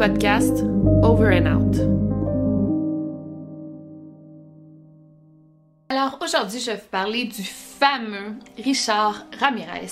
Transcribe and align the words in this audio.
podcast 0.00 0.64
Over 1.02 1.28
and 1.28 1.46
Out. 1.46 1.76
Alors 5.90 6.18
aujourd'hui, 6.22 6.58
je 6.58 6.70
vais 6.70 6.76
vous 6.76 6.88
parler 6.90 7.24
du 7.24 7.42
fameux 7.42 8.32
Richard 8.56 9.26
Ramirez. 9.38 9.90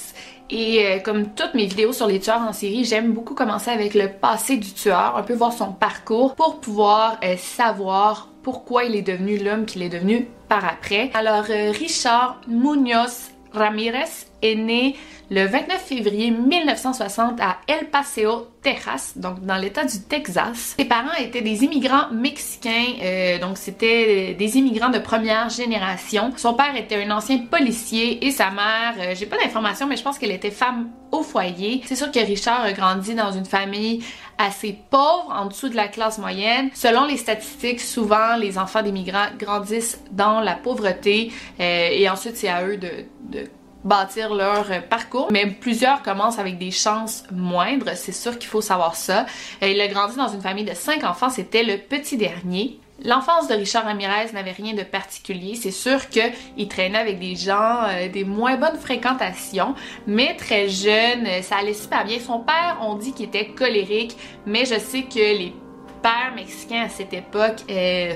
Et 0.48 0.86
euh, 0.86 0.98
comme 1.00 1.34
toutes 1.34 1.52
mes 1.52 1.66
vidéos 1.66 1.92
sur 1.92 2.06
les 2.06 2.20
tueurs 2.20 2.40
en 2.40 2.54
série, 2.54 2.86
j'aime 2.86 3.12
beaucoup 3.12 3.34
commencer 3.34 3.70
avec 3.70 3.92
le 3.92 4.08
passé 4.08 4.56
du 4.56 4.72
tueur, 4.72 5.14
un 5.14 5.22
peu 5.22 5.34
voir 5.34 5.52
son 5.52 5.72
parcours 5.72 6.34
pour 6.36 6.58
pouvoir 6.58 7.18
euh, 7.22 7.36
savoir 7.36 8.28
pourquoi 8.42 8.84
il 8.84 8.96
est 8.96 9.02
devenu 9.02 9.36
l'homme 9.36 9.66
qu'il 9.66 9.82
est 9.82 9.90
devenu 9.90 10.26
par 10.48 10.64
après. 10.64 11.10
Alors 11.12 11.44
euh, 11.50 11.70
Richard 11.70 12.40
Munoz 12.48 13.32
Ramirez 13.52 14.26
est 14.42 14.54
né 14.54 14.96
le 15.30 15.44
29 15.44 15.78
février 15.78 16.30
1960 16.30 17.40
à 17.40 17.58
El 17.66 17.86
Paseo, 17.90 18.48
Texas, 18.62 19.12
donc 19.16 19.44
dans 19.44 19.56
l'état 19.56 19.84
du 19.84 20.00
Texas. 20.00 20.74
Ses 20.78 20.86
parents 20.86 21.14
étaient 21.18 21.42
des 21.42 21.64
immigrants 21.64 22.10
mexicains, 22.12 22.94
euh, 23.02 23.38
donc 23.38 23.58
c'était 23.58 24.34
des 24.34 24.56
immigrants 24.56 24.88
de 24.88 24.98
première 24.98 25.50
génération. 25.50 26.32
Son 26.36 26.54
père 26.54 26.74
était 26.76 27.04
un 27.04 27.10
ancien 27.10 27.38
policier 27.38 28.24
et 28.26 28.30
sa 28.30 28.50
mère, 28.50 28.94
euh, 28.98 29.14
j'ai 29.14 29.26
pas 29.26 29.36
d'informations, 29.36 29.86
mais 29.86 29.96
je 29.96 30.02
pense 30.02 30.18
qu'elle 30.18 30.32
était 30.32 30.50
femme 30.50 30.88
foyer. 31.22 31.82
C'est 31.86 31.96
sûr 31.96 32.10
que 32.10 32.18
Richard 32.18 32.62
a 32.62 32.72
grandi 32.72 33.14
dans 33.14 33.32
une 33.32 33.44
famille 33.44 34.04
assez 34.38 34.78
pauvre, 34.90 35.32
en 35.34 35.46
dessous 35.46 35.68
de 35.68 35.76
la 35.76 35.88
classe 35.88 36.18
moyenne. 36.18 36.70
Selon 36.74 37.06
les 37.06 37.16
statistiques, 37.16 37.80
souvent 37.80 38.36
les 38.36 38.58
enfants 38.58 38.82
d'immigrants 38.82 39.28
grandissent 39.38 40.00
dans 40.12 40.40
la 40.40 40.54
pauvreté 40.54 41.32
euh, 41.60 41.88
et 41.90 42.08
ensuite 42.08 42.36
c'est 42.36 42.48
à 42.48 42.64
eux 42.64 42.76
de, 42.76 42.90
de 43.30 43.48
bâtir 43.84 44.34
leur 44.34 44.66
parcours, 44.88 45.28
mais 45.30 45.46
plusieurs 45.46 46.02
commencent 46.02 46.38
avec 46.38 46.58
des 46.58 46.70
chances 46.70 47.24
moindres, 47.32 47.90
c'est 47.94 48.12
sûr 48.12 48.38
qu'il 48.38 48.48
faut 48.48 48.60
savoir 48.60 48.94
ça. 48.94 49.26
Euh, 49.62 49.68
il 49.68 49.80
a 49.80 49.88
grandi 49.88 50.16
dans 50.16 50.28
une 50.28 50.40
famille 50.40 50.64
de 50.64 50.74
cinq 50.74 51.04
enfants, 51.04 51.30
c'était 51.30 51.62
le 51.62 51.78
petit 51.78 52.16
dernier. 52.16 52.80
L'enfance 53.04 53.46
de 53.46 53.54
Richard 53.54 53.84
Ramirez 53.84 54.32
n'avait 54.34 54.52
rien 54.52 54.74
de 54.74 54.82
particulier. 54.82 55.54
C'est 55.54 55.70
sûr 55.70 56.08
qu'il 56.08 56.68
traînait 56.68 56.98
avec 56.98 57.20
des 57.20 57.36
gens, 57.36 57.84
euh, 57.84 58.08
des 58.08 58.24
moins 58.24 58.56
bonnes 58.56 58.78
fréquentations, 58.78 59.74
mais 60.06 60.34
très 60.36 60.68
jeune, 60.68 61.26
euh, 61.26 61.42
ça 61.42 61.58
allait 61.58 61.74
super 61.74 62.04
bien. 62.04 62.18
Son 62.18 62.40
père, 62.40 62.78
on 62.82 62.96
dit 62.96 63.12
qu'il 63.12 63.26
était 63.26 63.48
colérique, 63.48 64.16
mais 64.46 64.64
je 64.64 64.78
sais 64.78 65.02
que 65.02 65.18
les 65.18 65.54
pères 66.02 66.32
mexicains 66.34 66.82
à 66.82 66.88
cette 66.88 67.12
époque, 67.12 67.62
euh, 67.70 68.14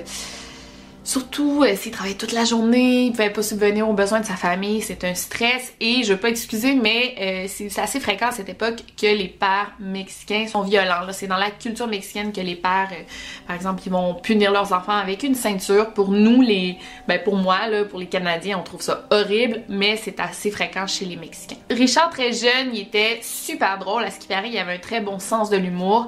Surtout 1.04 1.64
euh, 1.64 1.74
s'il 1.74 1.90
travaille 1.90 2.14
toute 2.14 2.32
la 2.32 2.44
journée, 2.44 3.06
il 3.06 3.10
pouvait 3.10 3.30
pas 3.30 3.42
subvenir 3.42 3.88
aux 3.88 3.92
besoins 3.92 4.20
de 4.20 4.24
sa 4.24 4.36
famille, 4.36 4.80
c'est 4.82 5.02
un 5.02 5.14
stress 5.14 5.72
et 5.80 6.04
je 6.04 6.12
veux 6.12 6.18
pas 6.18 6.28
excuser, 6.28 6.74
mais 6.74 7.14
euh, 7.20 7.46
c'est 7.48 7.76
assez 7.80 7.98
fréquent 7.98 8.28
à 8.28 8.30
cette 8.30 8.48
époque 8.48 8.78
que 8.96 9.06
les 9.06 9.26
pères 9.26 9.72
mexicains 9.80 10.46
sont 10.46 10.62
violents. 10.62 11.00
C'est 11.10 11.26
dans 11.26 11.38
la 11.38 11.50
culture 11.50 11.88
mexicaine 11.88 12.32
que 12.32 12.40
les 12.40 12.54
pères, 12.54 12.90
euh, 12.92 13.02
par 13.48 13.56
exemple, 13.56 13.82
ils 13.84 13.90
vont 13.90 14.14
punir 14.14 14.52
leurs 14.52 14.72
enfants 14.72 14.96
avec 14.96 15.24
une 15.24 15.34
ceinture. 15.34 15.92
Pour 15.92 16.12
nous, 16.12 16.40
les, 16.40 16.76
ben 17.08 17.20
pour 17.22 17.34
moi, 17.34 17.66
là, 17.66 17.84
pour 17.84 17.98
les 17.98 18.06
Canadiens, 18.06 18.58
on 18.60 18.62
trouve 18.62 18.82
ça 18.82 19.04
horrible, 19.10 19.62
mais 19.68 19.96
c'est 19.96 20.20
assez 20.20 20.52
fréquent 20.52 20.86
chez 20.86 21.04
les 21.04 21.16
Mexicains. 21.16 21.56
Richard, 21.68 22.10
très 22.10 22.32
jeune, 22.32 22.70
il 22.72 22.82
était 22.82 23.18
super 23.22 23.78
drôle. 23.78 24.04
À 24.04 24.10
ce 24.10 24.20
qui 24.20 24.28
paraît, 24.28 24.50
il 24.50 24.58
avait 24.58 24.74
un 24.74 24.78
très 24.78 25.00
bon 25.00 25.18
sens 25.18 25.50
de 25.50 25.56
l'humour. 25.56 26.06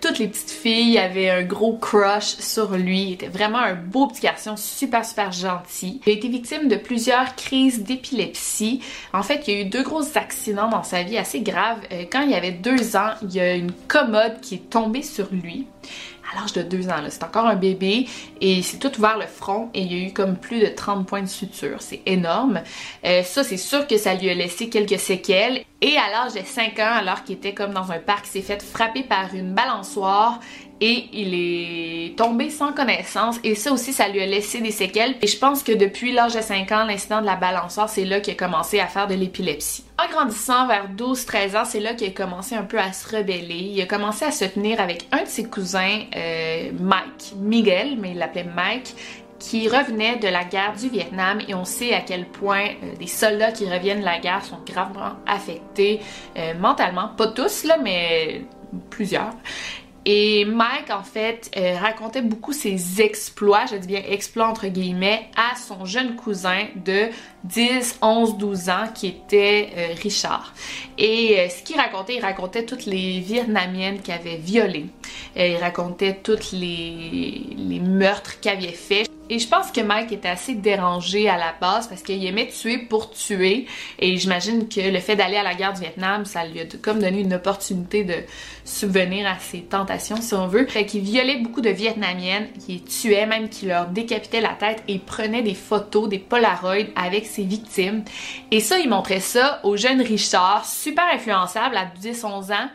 toutes 0.00 0.18
les 0.18 0.26
petites 0.26 0.50
filles 0.50 0.98
avaient 0.98 1.30
un 1.30 1.42
gros 1.42 1.76
crush 1.76 2.36
sur 2.38 2.72
lui. 2.72 3.02
Il 3.02 3.12
était 3.12 3.28
vraiment 3.28 3.58
un 3.58 3.74
beau 3.74 4.08
petit 4.08 4.31
super 4.56 5.04
super 5.04 5.32
gentil. 5.32 6.00
Il 6.06 6.10
a 6.10 6.12
été 6.14 6.28
victime 6.28 6.68
de 6.68 6.76
plusieurs 6.76 7.36
crises 7.36 7.82
d'épilepsie. 7.82 8.80
En 9.12 9.22
fait, 9.22 9.46
il 9.46 9.54
y 9.54 9.58
a 9.58 9.60
eu 9.62 9.64
deux 9.66 9.82
gros 9.82 10.02
accidents 10.16 10.68
dans 10.68 10.82
sa 10.82 11.02
vie 11.02 11.18
assez 11.18 11.40
graves. 11.40 11.80
Euh, 11.92 12.04
quand 12.10 12.22
il 12.22 12.34
avait 12.34 12.52
deux 12.52 12.96
ans, 12.96 13.12
il 13.22 13.34
y 13.34 13.40
a 13.40 13.54
une 13.54 13.72
commode 13.88 14.40
qui 14.40 14.56
est 14.56 14.70
tombée 14.70 15.02
sur 15.02 15.28
lui 15.32 15.66
à 16.32 16.40
l'âge 16.40 16.52
de 16.52 16.62
deux 16.62 16.88
ans. 16.88 16.96
C'est 17.08 17.24
encore 17.24 17.46
un 17.46 17.56
bébé 17.56 18.06
et 18.40 18.52
il 18.54 18.64
s'est 18.64 18.78
tout 18.78 18.96
ouvert 18.98 19.18
le 19.18 19.26
front 19.26 19.70
et 19.74 19.82
il 19.82 19.92
y 19.92 20.02
a 20.02 20.08
eu 20.08 20.12
comme 20.12 20.36
plus 20.36 20.60
de 20.60 20.66
30 20.66 21.06
points 21.06 21.22
de 21.22 21.26
suture. 21.26 21.80
C'est 21.80 22.02
énorme. 22.06 22.62
Euh, 23.04 23.22
ça, 23.22 23.44
c'est 23.44 23.56
sûr 23.56 23.86
que 23.86 23.98
ça 23.98 24.14
lui 24.14 24.30
a 24.30 24.34
laissé 24.34 24.68
quelques 24.68 24.98
séquelles. 24.98 25.64
Et 25.80 25.96
à 25.96 26.10
l'âge 26.10 26.34
de 26.34 26.46
5 26.46 26.78
ans, 26.78 26.94
alors 26.94 27.24
qu'il 27.24 27.36
était 27.36 27.54
comme 27.54 27.72
dans 27.72 27.90
un 27.90 27.98
parc, 27.98 28.26
il 28.26 28.30
s'est 28.30 28.42
fait 28.42 28.62
frapper 28.62 29.02
par 29.02 29.34
une 29.34 29.52
balançoire 29.52 30.38
et 30.82 31.08
il 31.12 31.32
est 31.32 32.18
tombé 32.18 32.50
sans 32.50 32.72
connaissance. 32.72 33.38
Et 33.44 33.54
ça 33.54 33.72
aussi 33.72 33.92
ça 33.92 34.08
lui 34.08 34.20
a 34.20 34.26
laissé 34.26 34.60
des 34.60 34.72
séquelles. 34.72 35.14
Et 35.22 35.28
je 35.28 35.38
pense 35.38 35.62
que 35.62 35.70
depuis 35.70 36.10
l'âge 36.10 36.34
de 36.34 36.40
5 36.40 36.72
ans 36.72 36.84
l'incident 36.84 37.20
de 37.20 37.26
la 37.26 37.36
balançoire 37.36 37.88
c'est 37.88 38.04
là 38.04 38.18
qu'il 38.20 38.34
a 38.34 38.36
commencé 38.36 38.80
à 38.80 38.88
faire 38.88 39.06
de 39.06 39.14
l'épilepsie. 39.14 39.84
En 39.96 40.10
grandissant 40.10 40.66
vers 40.66 40.88
12-13 40.90 41.56
ans 41.56 41.64
c'est 41.64 41.78
là 41.78 41.94
qu'il 41.94 42.08
a 42.08 42.10
commencé 42.10 42.56
un 42.56 42.64
peu 42.64 42.78
à 42.78 42.92
se 42.92 43.16
rebeller, 43.16 43.70
il 43.72 43.80
a 43.80 43.86
commencé 43.86 44.24
à 44.24 44.32
se 44.32 44.44
tenir 44.44 44.80
avec 44.80 45.06
un 45.12 45.22
de 45.22 45.28
ses 45.28 45.44
cousins 45.44 46.00
euh, 46.16 46.72
Mike, 46.80 47.34
Miguel 47.36 47.96
mais 48.00 48.10
il 48.10 48.18
l'appelait 48.18 48.42
Mike 48.44 48.96
qui 49.38 49.68
revenait 49.68 50.16
de 50.16 50.28
la 50.28 50.44
guerre 50.44 50.72
du 50.74 50.88
Vietnam. 50.88 51.40
Et 51.48 51.54
on 51.54 51.64
sait 51.64 51.94
à 51.94 52.00
quel 52.00 52.26
point 52.26 52.64
euh, 52.64 52.96
des 52.96 53.08
soldats 53.08 53.50
qui 53.50 53.68
reviennent 53.68 54.00
de 54.00 54.04
la 54.04 54.20
guerre 54.20 54.44
sont 54.44 54.60
gravement 54.64 55.14
affectés 55.26 56.00
euh, 56.36 56.54
mentalement, 56.54 57.08
pas 57.16 57.28
tous 57.28 57.64
là 57.64 57.76
mais 57.82 58.42
plusieurs. 58.90 59.32
Et 60.04 60.44
Mike, 60.44 60.90
en 60.90 61.04
fait, 61.04 61.50
euh, 61.56 61.76
racontait 61.78 62.22
beaucoup 62.22 62.52
ses 62.52 63.00
exploits, 63.00 63.66
je 63.70 63.76
dis 63.76 63.86
bien 63.86 64.02
exploits 64.08 64.48
entre 64.48 64.66
guillemets, 64.66 65.28
à 65.36 65.56
son 65.56 65.84
jeune 65.84 66.16
cousin 66.16 66.66
de 66.74 67.08
10, 67.44 67.98
11, 68.02 68.36
12 68.36 68.68
ans 68.68 68.88
qui 68.92 69.06
était 69.06 69.70
euh, 69.76 69.94
Richard. 70.02 70.54
Et 70.98 71.38
euh, 71.38 71.48
ce 71.48 71.62
qu'il 71.62 71.76
racontait, 71.76 72.16
il 72.16 72.20
racontait 72.20 72.64
toutes 72.64 72.86
les 72.86 73.20
Vietnamiennes 73.20 74.00
qu'il 74.00 74.14
avait 74.14 74.36
violées. 74.36 74.86
il 75.36 75.56
racontait 75.56 76.18
toutes 76.22 76.50
les, 76.50 77.46
les 77.56 77.80
meurtres 77.80 78.40
qu'il 78.40 78.50
avait 78.50 78.72
fait. 78.72 79.11
Et 79.30 79.38
je 79.38 79.48
pense 79.48 79.70
que 79.70 79.80
Mike 79.80 80.12
était 80.12 80.28
assez 80.28 80.54
dérangé 80.54 81.28
à 81.28 81.36
la 81.38 81.54
base 81.58 81.86
parce 81.86 82.02
qu'il 82.02 82.24
aimait 82.26 82.48
tuer 82.48 82.78
pour 82.78 83.10
tuer. 83.10 83.66
Et 83.98 84.16
j'imagine 84.16 84.68
que 84.68 84.80
le 84.80 84.98
fait 84.98 85.16
d'aller 85.16 85.36
à 85.36 85.42
la 85.42 85.54
guerre 85.54 85.72
du 85.72 85.80
Vietnam, 85.80 86.24
ça 86.24 86.44
lui 86.44 86.60
a 86.60 86.64
comme 86.82 86.98
donné 86.98 87.20
une 87.20 87.34
opportunité 87.34 88.04
de 88.04 88.16
subvenir 88.64 89.26
à 89.26 89.38
ses 89.38 89.62
tentations, 89.62 90.20
si 90.20 90.34
on 90.34 90.48
veut. 90.48 90.66
Fait 90.66 90.86
qu'il 90.86 91.02
violait 91.02 91.38
beaucoup 91.38 91.60
de 91.60 91.70
Vietnamiennes, 91.70 92.48
qu'il 92.66 92.82
tuait, 92.84 93.26
même 93.26 93.48
qu'il 93.48 93.68
leur 93.68 93.86
décapitait 93.86 94.40
la 94.40 94.54
tête 94.54 94.82
et 94.88 94.98
prenait 94.98 95.42
des 95.42 95.54
photos, 95.54 96.08
des 96.08 96.18
polaroids 96.18 96.84
avec 96.96 97.26
ses 97.26 97.44
victimes. 97.44 98.04
Et 98.50 98.60
ça, 98.60 98.78
il 98.78 98.88
montrait 98.88 99.20
ça 99.20 99.60
au 99.62 99.76
jeune 99.76 100.02
Richard, 100.02 100.66
super 100.66 101.04
influençable 101.12 101.76
à 101.76 101.86
10-11 101.86 102.52
ans 102.52 102.68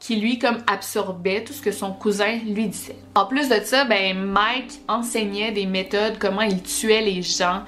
qui 0.00 0.16
lui 0.16 0.38
comme 0.38 0.58
absorbait 0.66 1.44
tout 1.44 1.52
ce 1.52 1.60
que 1.60 1.70
son 1.70 1.92
cousin 1.92 2.38
lui 2.46 2.66
disait. 2.68 2.96
En 3.14 3.26
plus 3.26 3.48
de 3.48 3.60
ça, 3.62 3.84
ben 3.84 4.18
Mike 4.18 4.80
enseignait 4.88 5.52
des 5.52 5.66
méthodes 5.66 6.18
comment 6.18 6.40
il 6.40 6.62
tuait 6.62 7.02
les 7.02 7.22
gens 7.22 7.62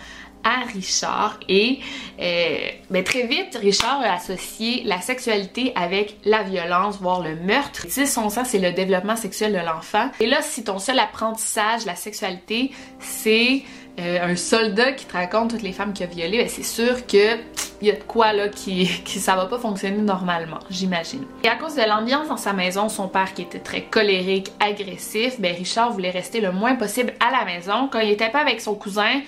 à 0.45 0.65
Richard 0.73 1.39
et 1.49 1.79
euh, 2.21 2.57
ben, 2.91 3.05
très 3.05 3.27
vite 3.27 3.57
Richard 3.61 4.01
a 4.01 4.15
associé 4.15 4.83
la 4.85 5.01
sexualité 5.01 5.73
avec 5.77 6.17
la 6.25 6.43
violence 6.43 6.99
voire 7.01 7.23
le 7.23 7.37
meurtre. 7.37 7.87
10 7.87 8.19
11 8.19 8.39
ans 8.39 8.45
c'est 8.45 8.59
le 8.59 8.73
développement 8.73 9.15
sexuel 9.15 9.53
de 9.53 9.59
l'enfant 9.59 10.11
et 10.21 10.27
là 10.27 10.43
si 10.43 10.65
ton 10.65 10.79
seul 10.79 10.99
apprentissage 10.99 11.87
la 11.87 11.95
sexualité 11.95 12.73
c'est 12.99 13.63
euh, 13.99 14.31
un 14.31 14.37
soldat 14.37 14.93
qui 14.93 15.05
te 15.05 15.13
raconte 15.13 15.51
toutes 15.51 15.63
les 15.63 15.73
femmes 15.73 15.93
qu'il 15.93 16.07
a 16.07 16.09
violées, 16.09 16.39
ben, 16.39 16.49
c'est 16.49 16.63
sûr 16.63 17.07
que 17.07 17.37
il 17.83 17.89
y 17.89 17.91
a 17.91 17.95
de 17.95 18.03
quoi 18.03 18.33
là 18.33 18.49
qui, 18.49 18.87
qui 19.05 19.19
ça 19.19 19.37
va 19.37 19.47
pas 19.47 19.59
fonctionner 19.59 19.99
normalement, 19.99 20.61
j'imagine. 20.71 21.25
Et 21.45 21.49
à 21.49 21.57
cause 21.57 21.75
de 21.75 21.83
l'ambiance 21.83 22.29
dans 22.29 22.37
sa 22.37 22.53
maison, 22.53 22.89
son 22.89 23.09
père 23.09 23.35
qui 23.35 23.43
était 23.43 23.59
très 23.59 23.83
colérique, 23.83 24.53
agressif, 24.61 25.41
ben 25.41 25.55
Richard 25.55 25.93
voulait 25.93 26.11
rester 26.11 26.41
le 26.41 26.53
moins 26.53 26.77
possible 26.77 27.13
à 27.21 27.31
la 27.31 27.45
maison. 27.45 27.89
Quand 27.93 27.99
il 27.99 28.11
était 28.11 28.31
pas 28.31 28.41
avec 28.41 28.61
son 28.61 28.75
cousin, 28.75 29.21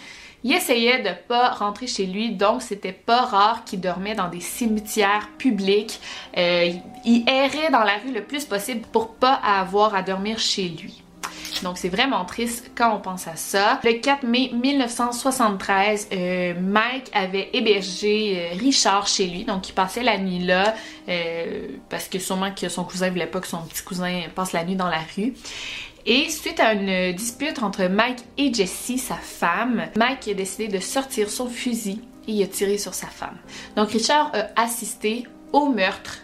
il 0.44 0.52
essayait 0.52 1.02
de 1.02 1.10
pas 1.26 1.50
rentrer 1.50 1.86
chez 1.86 2.06
lui, 2.06 2.32
donc 2.32 2.62
c'était 2.62 2.92
pas 2.92 3.22
rare 3.22 3.64
qu'il 3.64 3.80
dormait 3.80 4.14
dans 4.14 4.28
des 4.28 4.40
cimetières 4.40 5.28
publics. 5.36 6.00
Euh, 6.36 6.70
il 7.04 7.28
errait 7.28 7.70
dans 7.70 7.82
la 7.82 7.98
rue 7.98 8.12
le 8.12 8.22
plus 8.22 8.44
possible 8.44 8.82
pour 8.92 9.14
pas 9.14 9.34
avoir 9.34 9.94
à 9.94 10.02
dormir 10.02 10.38
chez 10.38 10.68
lui. 10.68 11.03
Donc 11.62 11.78
c'est 11.78 11.88
vraiment 11.88 12.24
triste 12.24 12.70
quand 12.74 12.94
on 12.96 13.00
pense 13.00 13.26
à 13.28 13.36
ça. 13.36 13.80
Le 13.84 13.94
4 13.94 14.24
mai 14.24 14.50
1973, 14.52 16.08
euh, 16.12 16.54
Mike 16.60 17.10
avait 17.12 17.50
hébergé 17.52 18.50
euh, 18.52 18.56
Richard 18.58 19.06
chez 19.06 19.26
lui, 19.26 19.44
donc 19.44 19.68
il 19.68 19.72
passait 19.72 20.02
la 20.02 20.18
nuit 20.18 20.40
là, 20.40 20.74
parce 21.88 22.08
que 22.08 22.18
sûrement 22.18 22.52
que 22.52 22.68
son 22.68 22.84
cousin 22.84 23.10
voulait 23.10 23.26
pas 23.26 23.40
que 23.40 23.46
son 23.46 23.62
petit 23.62 23.82
cousin 23.82 24.22
passe 24.34 24.52
la 24.52 24.64
nuit 24.64 24.76
dans 24.76 24.88
la 24.88 25.00
rue. 25.16 25.34
Et 26.06 26.28
suite 26.28 26.60
à 26.60 26.74
une 26.74 27.12
dispute 27.14 27.62
entre 27.62 27.84
Mike 27.84 28.18
et 28.36 28.52
Jessie, 28.52 28.98
sa 28.98 29.14
femme, 29.14 29.86
Mike 29.96 30.28
a 30.28 30.34
décidé 30.34 30.68
de 30.68 30.78
sortir 30.78 31.30
son 31.30 31.48
fusil 31.48 32.02
et 32.28 32.32
il 32.32 32.42
a 32.42 32.46
tiré 32.46 32.76
sur 32.76 32.92
sa 32.92 33.06
femme. 33.06 33.36
Donc 33.76 33.90
Richard 33.90 34.32
a 34.34 34.62
assisté 34.62 35.26
au 35.52 35.68
meurtre 35.68 36.18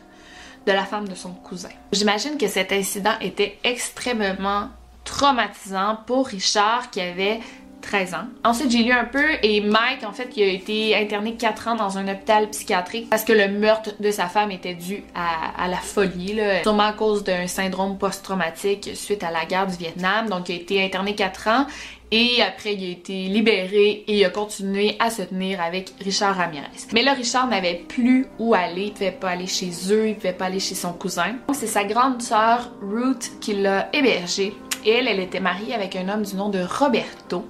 de 0.67 0.73
la 0.73 0.85
femme 0.85 1.09
de 1.09 1.15
son 1.15 1.31
cousin. 1.31 1.71
J'imagine 1.93 2.37
que 2.37 2.49
cet 2.49 2.73
incident 2.73 3.15
était 3.21 3.59
extrêmement 3.65 4.69
traumatisant 5.11 5.99
pour 6.07 6.29
Richard 6.29 6.91
qui 6.91 7.01
avait 7.01 7.41
13 7.83 8.15
ans. 8.15 8.27
Ensuite, 8.45 8.71
j'ai 8.71 8.83
lu 8.83 8.93
un 8.93 9.05
peu 9.05 9.25
et 9.43 9.61
Mike, 9.61 10.05
en 10.05 10.13
fait, 10.13 10.31
il 10.37 10.43
a 10.45 10.47
été 10.47 10.95
interné 10.95 11.35
4 11.35 11.69
ans 11.69 11.75
dans 11.75 11.99
un 11.99 12.07
hôpital 12.07 12.49
psychiatrique 12.51 13.11
parce 13.11 13.25
que 13.25 13.33
le 13.33 13.49
meurtre 13.49 13.91
de 13.99 14.11
sa 14.11 14.27
femme 14.27 14.51
était 14.53 14.75
dû 14.75 15.03
à, 15.15 15.67
la 15.67 15.79
folie, 15.79 16.35
là. 16.35 16.63
sûrement 16.63 16.85
à 16.85 16.93
cause 16.93 17.25
d'un 17.25 17.47
syndrome 17.47 17.99
post-traumatique 17.99 18.91
suite 18.95 19.25
à 19.25 19.31
la 19.31 19.47
guerre 19.47 19.67
du 19.67 19.77
Vietnam. 19.77 20.29
Donc, 20.29 20.49
il 20.49 20.53
a 20.53 20.57
été 20.57 20.85
interné 20.85 21.15
4 21.15 21.49
ans 21.49 21.67
et 22.13 22.43
après, 22.43 22.75
il 22.75 22.85
a 22.85 22.91
été 22.91 23.25
libéré 23.25 24.05
et 24.07 24.19
il 24.19 24.25
a 24.25 24.31
continué 24.31 24.97
à 25.01 25.11
se 25.11 25.23
tenir 25.23 25.61
avec 25.61 25.93
Richard 26.01 26.37
Ramirez. 26.37 26.67
Mais 26.93 27.03
là, 27.03 27.15
Richard 27.15 27.49
n'avait 27.49 27.83
plus 27.89 28.27
où 28.39 28.55
aller. 28.55 28.87
Il 28.87 28.93
pouvait 28.93 29.11
pas 29.11 29.31
aller 29.31 29.47
chez 29.47 29.71
eux, 29.91 30.09
il 30.09 30.15
pouvait 30.15 30.33
pas 30.33 30.47
aller 30.47 30.61
chez 30.61 30.75
son 30.75 30.93
cousin. 30.93 31.35
Donc, 31.49 31.57
c'est 31.57 31.67
sa 31.67 31.85
grande 31.85 32.23
sœur 32.23 32.71
Ruth 32.83 33.33
qui 33.41 33.55
l'a 33.55 33.89
hébergé 33.93 34.55
elle, 34.87 35.09
elle 35.09 35.21
était 35.21 35.41
mariée 35.41 35.75
avec 35.75 35.97
un 35.97 36.09
homme 36.09 36.23
du 36.23 36.37
nom 36.37 36.49
de 36.49 36.61
Roberto. 36.61 37.47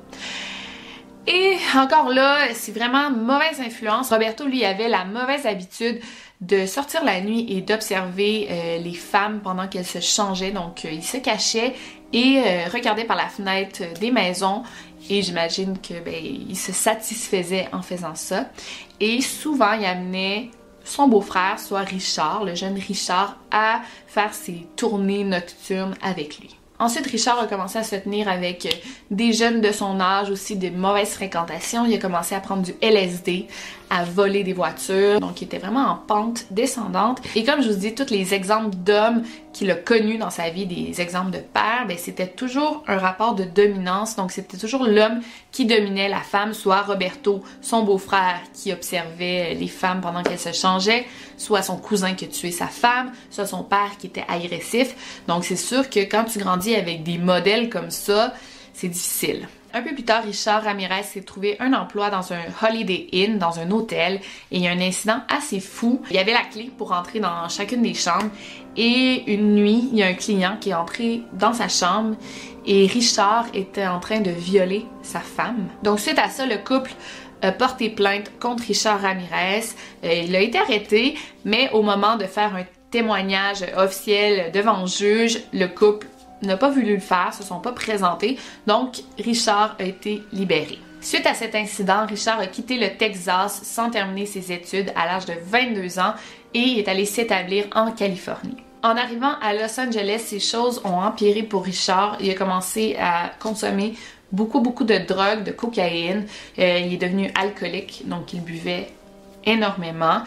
Et 1.26 1.56
encore 1.76 2.08
là, 2.08 2.54
c'est 2.54 2.72
vraiment 2.72 3.10
mauvaise 3.10 3.60
influence. 3.60 4.10
Roberto, 4.10 4.46
lui, 4.46 4.64
avait 4.64 4.88
la 4.88 5.04
mauvaise 5.04 5.46
habitude 5.46 6.00
de 6.40 6.64
sortir 6.64 7.04
la 7.04 7.20
nuit 7.20 7.46
et 7.50 7.60
d'observer 7.60 8.48
euh, 8.50 8.78
les 8.78 8.94
femmes 8.94 9.40
pendant 9.40 9.68
qu'elles 9.68 9.86
se 9.86 10.00
changeaient. 10.00 10.50
Donc, 10.50 10.84
euh, 10.84 10.90
il 10.90 11.04
se 11.04 11.18
cachait 11.18 11.74
et 12.12 12.42
euh, 12.44 12.64
regardait 12.72 13.04
par 13.04 13.16
la 13.16 13.28
fenêtre 13.28 13.82
des 14.00 14.10
maisons. 14.10 14.62
Et 15.10 15.22
j'imagine 15.22 15.78
que 15.78 16.00
ben, 16.00 16.14
il 16.14 16.56
se 16.56 16.72
satisfaisait 16.72 17.68
en 17.72 17.82
faisant 17.82 18.14
ça. 18.14 18.46
Et 18.98 19.20
souvent, 19.20 19.72
il 19.72 19.84
amenait 19.84 20.50
son 20.84 21.08
beau-frère, 21.08 21.60
soit 21.60 21.80
Richard, 21.80 22.44
le 22.44 22.54
jeune 22.54 22.78
Richard, 22.78 23.36
à 23.50 23.82
faire 24.06 24.32
ses 24.32 24.66
tournées 24.76 25.24
nocturnes 25.24 25.94
avec 26.02 26.38
lui. 26.38 26.59
Ensuite, 26.80 27.06
Richard 27.08 27.38
a 27.38 27.46
commencé 27.46 27.78
à 27.78 27.84
se 27.84 27.94
tenir 27.94 28.26
avec 28.26 28.64
euh, 28.64 28.70
des 29.10 29.34
jeunes 29.34 29.60
de 29.60 29.70
son 29.70 30.00
âge, 30.00 30.30
aussi 30.30 30.56
des 30.56 30.70
mauvaises 30.70 31.10
fréquentations. 31.10 31.84
Il 31.84 31.94
a 31.94 31.98
commencé 31.98 32.34
à 32.34 32.40
prendre 32.40 32.62
du 32.62 32.74
LSD, 32.80 33.46
à 33.90 34.04
voler 34.04 34.44
des 34.44 34.52
voitures. 34.52 35.20
Donc, 35.20 35.42
il 35.42 35.44
était 35.44 35.58
vraiment 35.58 35.86
en 35.86 35.96
pente 35.96 36.46
descendante. 36.50 37.20
Et 37.34 37.44
comme 37.44 37.60
je 37.60 37.68
vous 37.68 37.78
dis, 37.78 37.94
tous 37.94 38.10
les 38.10 38.32
exemples 38.34 38.76
d'hommes 38.76 39.24
qu'il 39.52 39.70
a 39.70 39.74
connus 39.74 40.16
dans 40.16 40.30
sa 40.30 40.48
vie, 40.50 40.64
des 40.64 41.00
exemples 41.00 41.32
de 41.32 41.38
père, 41.38 41.84
ben, 41.88 41.98
c'était 41.98 42.28
toujours 42.28 42.84
un 42.86 42.98
rapport 42.98 43.34
de 43.34 43.42
dominance. 43.42 44.14
Donc, 44.14 44.30
c'était 44.30 44.56
toujours 44.56 44.84
l'homme 44.84 45.20
qui 45.50 45.66
dominait 45.66 46.08
la 46.08 46.20
femme, 46.20 46.54
soit 46.54 46.82
Roberto, 46.82 47.42
son 47.60 47.82
beau-frère, 47.82 48.40
qui 48.54 48.72
observait 48.72 49.54
les 49.54 49.68
femmes 49.68 50.00
pendant 50.00 50.22
qu'elles 50.22 50.38
se 50.38 50.52
changeaient, 50.52 51.04
soit 51.36 51.62
son 51.62 51.76
cousin 51.76 52.14
qui 52.14 52.26
a 52.26 52.28
tué 52.28 52.52
sa 52.52 52.68
femme, 52.68 53.10
soit 53.30 53.46
son 53.46 53.64
père 53.64 53.96
qui 53.98 54.06
était 54.06 54.24
agressif. 54.28 55.22
Donc, 55.26 55.44
c'est 55.44 55.56
sûr 55.56 55.90
que 55.90 56.00
quand 56.00 56.24
tu 56.24 56.38
grandis 56.38 56.76
avec 56.76 57.02
des 57.02 57.18
modèles 57.18 57.68
comme 57.68 57.90
ça, 57.90 58.34
c'est 58.72 58.88
difficile. 58.88 59.48
Un 59.72 59.82
peu 59.82 59.94
plus 59.94 60.02
tard, 60.02 60.24
Richard 60.24 60.64
Ramirez 60.64 61.04
s'est 61.04 61.22
trouvé 61.22 61.56
un 61.60 61.72
emploi 61.74 62.10
dans 62.10 62.32
un 62.32 62.40
Holiday 62.60 63.06
Inn, 63.12 63.38
dans 63.38 63.60
un 63.60 63.70
hôtel, 63.70 64.14
et 64.50 64.56
il 64.56 64.62
y 64.62 64.66
a 64.66 64.72
un 64.72 64.80
incident 64.80 65.20
assez 65.28 65.60
fou. 65.60 66.02
Il 66.10 66.16
y 66.16 66.18
avait 66.18 66.32
la 66.32 66.42
clé 66.42 66.72
pour 66.76 66.90
entrer 66.90 67.20
dans 67.20 67.48
chacune 67.48 67.82
des 67.82 67.94
chambres, 67.94 68.30
et 68.76 69.32
une 69.32 69.54
nuit, 69.54 69.88
il 69.92 69.98
y 69.98 70.02
a 70.02 70.06
un 70.06 70.14
client 70.14 70.56
qui 70.60 70.70
est 70.70 70.74
entré 70.74 71.22
dans 71.34 71.52
sa 71.52 71.68
chambre, 71.68 72.16
et 72.66 72.86
Richard 72.86 73.46
était 73.54 73.86
en 73.86 74.00
train 74.00 74.20
de 74.20 74.32
violer 74.32 74.86
sa 75.02 75.20
femme. 75.20 75.68
Donc 75.84 76.00
suite 76.00 76.18
à 76.18 76.28
ça, 76.28 76.46
le 76.46 76.58
couple 76.58 76.90
a 77.40 77.52
porté 77.52 77.90
plainte 77.90 78.30
contre 78.40 78.64
Richard 78.64 79.00
Ramirez. 79.00 79.64
Euh, 80.04 80.12
il 80.12 80.34
a 80.34 80.40
été 80.40 80.58
arrêté, 80.58 81.16
mais 81.44 81.70
au 81.72 81.82
moment 81.82 82.16
de 82.16 82.24
faire 82.24 82.54
un 82.56 82.64
témoignage 82.90 83.64
officiel 83.76 84.50
devant 84.52 84.80
le 84.80 84.86
juge, 84.88 85.40
le 85.52 85.66
couple 85.66 86.08
n'a 86.42 86.56
pas 86.56 86.70
voulu 86.70 86.94
le 86.94 87.00
faire, 87.00 87.34
se 87.34 87.42
sont 87.42 87.60
pas 87.60 87.72
présentés, 87.72 88.38
donc 88.66 89.02
Richard 89.18 89.76
a 89.78 89.84
été 89.84 90.22
libéré. 90.32 90.78
Suite 91.00 91.26
à 91.26 91.34
cet 91.34 91.54
incident, 91.54 92.06
Richard 92.06 92.40
a 92.40 92.46
quitté 92.46 92.76
le 92.76 92.96
Texas 92.96 93.60
sans 93.62 93.90
terminer 93.90 94.26
ses 94.26 94.52
études 94.52 94.92
à 94.94 95.06
l'âge 95.06 95.24
de 95.24 95.32
22 95.46 95.98
ans 95.98 96.12
et 96.52 96.78
est 96.78 96.88
allé 96.88 97.06
s'établir 97.06 97.66
en 97.74 97.92
Californie. 97.92 98.56
En 98.82 98.96
arrivant 98.96 99.32
à 99.42 99.54
Los 99.54 99.78
Angeles, 99.78 100.22
ces 100.26 100.40
choses 100.40 100.80
ont 100.84 100.98
empiré 101.00 101.42
pour 101.42 101.64
Richard. 101.64 102.16
Il 102.20 102.30
a 102.30 102.34
commencé 102.34 102.96
à 102.98 103.30
consommer 103.38 103.94
beaucoup, 104.32 104.60
beaucoup 104.60 104.84
de 104.84 104.98
drogue, 104.98 105.44
de 105.44 105.52
cocaïne. 105.52 106.26
Euh, 106.58 106.78
il 106.78 106.94
est 106.94 106.96
devenu 106.96 107.30
alcoolique, 107.34 108.02
donc 108.06 108.32
il 108.32 108.42
buvait 108.42 108.88
énormément 109.44 110.22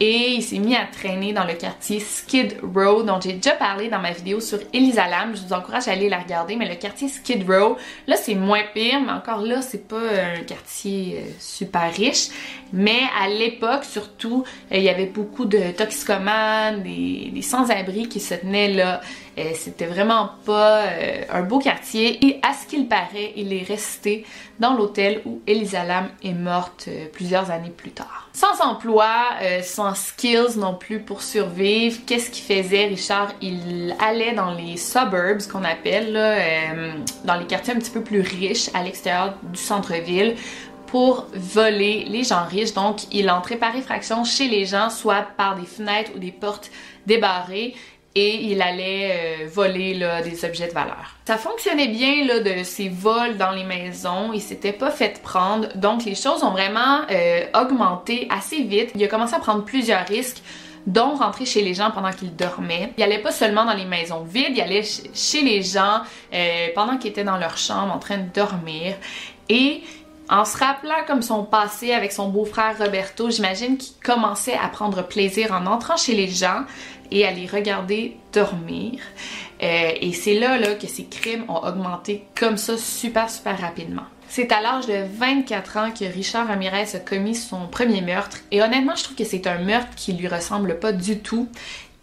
et 0.00 0.32
il 0.34 0.42
s'est 0.42 0.58
mis 0.58 0.76
à 0.76 0.84
traîner 0.86 1.32
dans 1.32 1.44
le 1.44 1.54
quartier 1.54 1.98
Skid 1.98 2.56
Row 2.62 3.02
dont 3.02 3.20
j'ai 3.20 3.32
déjà 3.32 3.52
parlé 3.52 3.88
dans 3.88 3.98
ma 3.98 4.12
vidéo 4.12 4.40
sur 4.40 4.58
Elisa 4.72 5.08
Lam. 5.08 5.34
Je 5.34 5.42
vous 5.42 5.52
encourage 5.52 5.88
à 5.88 5.92
aller 5.92 6.08
la 6.08 6.18
regarder, 6.18 6.56
mais 6.56 6.68
le 6.68 6.76
quartier 6.76 7.08
Skid 7.08 7.48
Row, 7.50 7.76
là 8.06 8.16
c'est 8.16 8.34
moins 8.34 8.62
pire, 8.72 9.00
mais 9.00 9.12
encore 9.12 9.40
là 9.40 9.60
c'est 9.60 9.88
pas 9.88 9.96
un 9.96 10.44
quartier 10.44 11.18
euh, 11.18 11.30
super 11.40 11.92
riche. 11.92 12.28
Mais 12.72 13.00
à 13.20 13.28
l'époque 13.28 13.84
surtout, 13.84 14.44
euh, 14.72 14.76
il 14.76 14.82
y 14.82 14.88
avait 14.88 15.06
beaucoup 15.06 15.46
de 15.46 15.72
toxicomanes, 15.72 16.82
des, 16.82 17.30
des 17.32 17.42
sans-abri 17.42 18.08
qui 18.08 18.20
se 18.20 18.34
tenaient 18.34 18.74
là. 18.74 19.00
Euh, 19.38 19.52
c'était 19.54 19.86
vraiment 19.86 20.30
pas 20.44 20.84
un 21.30 21.42
beau 21.42 21.58
quartier 21.58 22.24
et 22.26 22.40
à 22.42 22.52
ce 22.52 22.66
qu'il 22.66 22.88
paraît, 22.88 23.32
il 23.36 23.52
est 23.52 23.62
resté 23.62 24.24
dans 24.58 24.74
l'hôtel 24.74 25.22
où 25.24 25.40
Elisa 25.46 25.84
Lam 25.84 26.08
est 26.24 26.32
morte 26.32 26.88
plusieurs 27.12 27.50
années 27.50 27.70
plus 27.70 27.90
tard. 27.92 28.28
Sans 28.32 28.60
emploi, 28.60 29.12
euh, 29.42 29.62
sans 29.62 29.96
skills 29.96 30.58
non 30.58 30.74
plus 30.74 31.00
pour 31.00 31.22
survivre, 31.22 31.98
qu'est-ce 32.06 32.30
qu'il 32.30 32.44
faisait 32.44 32.86
Richard? 32.86 33.32
Il 33.40 33.96
allait 33.98 34.32
dans 34.32 34.52
les 34.52 34.76
suburbs 34.76 35.42
qu'on 35.50 35.64
appelle, 35.64 36.14
euh, 36.14 36.92
dans 37.24 37.34
les 37.34 37.46
quartiers 37.46 37.74
un 37.74 37.78
petit 37.78 37.90
peu 37.90 38.02
plus 38.02 38.20
riches 38.20 38.70
à 38.74 38.82
l'extérieur 38.82 39.34
du 39.42 39.58
centre-ville 39.58 40.36
pour 40.86 41.26
voler 41.34 42.04
les 42.08 42.24
gens 42.24 42.44
riches. 42.44 42.74
Donc, 42.74 43.12
il 43.12 43.30
entrait 43.30 43.56
par 43.56 43.74
effraction 43.74 44.24
chez 44.24 44.48
les 44.48 44.64
gens, 44.66 44.88
soit 44.88 45.26
par 45.36 45.56
des 45.56 45.66
fenêtres 45.66 46.12
ou 46.14 46.18
des 46.18 46.32
portes 46.32 46.70
débarrées 47.06 47.74
et 48.14 48.36
il 48.46 48.62
allait 48.62 49.44
euh, 49.44 49.48
voler 49.48 49.94
des 50.24 50.44
objets 50.44 50.68
de 50.68 50.72
valeur. 50.72 51.14
Ça 51.26 51.36
fonctionnait 51.36 51.88
bien 51.88 52.24
là, 52.24 52.40
de 52.40 52.64
ces 52.64 52.88
vols 52.88 53.36
dans 53.36 53.50
les 53.50 53.64
maisons, 53.64 54.32
il 54.32 54.40
s'était 54.40 54.72
pas 54.72 54.90
fait 54.90 55.20
prendre, 55.22 55.68
donc 55.76 56.04
les 56.04 56.14
choses 56.14 56.42
ont 56.42 56.50
vraiment 56.50 57.02
euh, 57.10 57.44
augmenté 57.54 58.26
assez 58.30 58.62
vite. 58.62 58.90
Il 58.94 59.04
a 59.04 59.08
commencé 59.08 59.34
à 59.34 59.38
prendre 59.38 59.64
plusieurs 59.64 60.06
risques 60.06 60.42
dont 60.86 61.14
rentrer 61.14 61.44
chez 61.44 61.62
les 61.62 61.74
gens 61.74 61.90
pendant 61.90 62.12
qu'ils 62.12 62.34
dormaient. 62.34 62.92
Il 62.96 63.04
allait 63.04 63.18
pas 63.18 63.32
seulement 63.32 63.66
dans 63.66 63.74
les 63.74 63.84
maisons 63.84 64.22
vides, 64.22 64.52
il 64.56 64.60
allait 64.60 64.82
chez 64.82 65.42
les 65.42 65.62
gens 65.62 66.00
euh, 66.32 66.68
pendant 66.74 66.96
qu'ils 66.96 67.10
étaient 67.10 67.24
dans 67.24 67.36
leur 67.36 67.58
chambre 67.58 67.92
en 67.92 67.98
train 67.98 68.16
de 68.16 68.30
dormir. 68.32 68.94
Et 69.50 69.82
en 70.30 70.44
se 70.44 70.58
rappelant 70.58 71.04
comme 71.06 71.22
son 71.22 71.44
passé 71.44 71.92
avec 71.92 72.12
son 72.12 72.28
beau-frère 72.28 72.76
Roberto, 72.78 73.30
j'imagine 73.30 73.78
qu'il 73.78 73.94
commençait 74.02 74.58
à 74.62 74.68
prendre 74.68 75.02
plaisir 75.02 75.52
en 75.52 75.66
entrant 75.66 75.96
chez 75.96 76.14
les 76.14 76.28
gens 76.28 76.64
et 77.10 77.26
à 77.26 77.30
les 77.30 77.46
regarder 77.46 78.16
dormir. 78.32 79.00
Euh, 79.62 79.90
et 80.00 80.12
c'est 80.12 80.34
là, 80.34 80.58
là 80.58 80.74
que 80.74 80.86
ses 80.86 81.04
crimes 81.04 81.44
ont 81.48 81.66
augmenté 81.66 82.24
comme 82.38 82.56
ça 82.56 82.76
super 82.76 83.28
super 83.28 83.60
rapidement. 83.60 84.04
C'est 84.28 84.52
à 84.52 84.60
l'âge 84.60 84.86
de 84.86 85.04
24 85.18 85.76
ans 85.78 85.90
que 85.90 86.04
Richard 86.04 86.48
Ramirez 86.48 86.94
a 86.94 86.98
commis 86.98 87.34
son 87.34 87.66
premier 87.66 88.02
meurtre 88.02 88.38
et 88.50 88.62
honnêtement 88.62 88.94
je 88.94 89.04
trouve 89.04 89.16
que 89.16 89.24
c'est 89.24 89.46
un 89.46 89.58
meurtre 89.58 89.94
qui 89.96 90.12
lui 90.12 90.28
ressemble 90.28 90.78
pas 90.78 90.92
du 90.92 91.18
tout. 91.18 91.48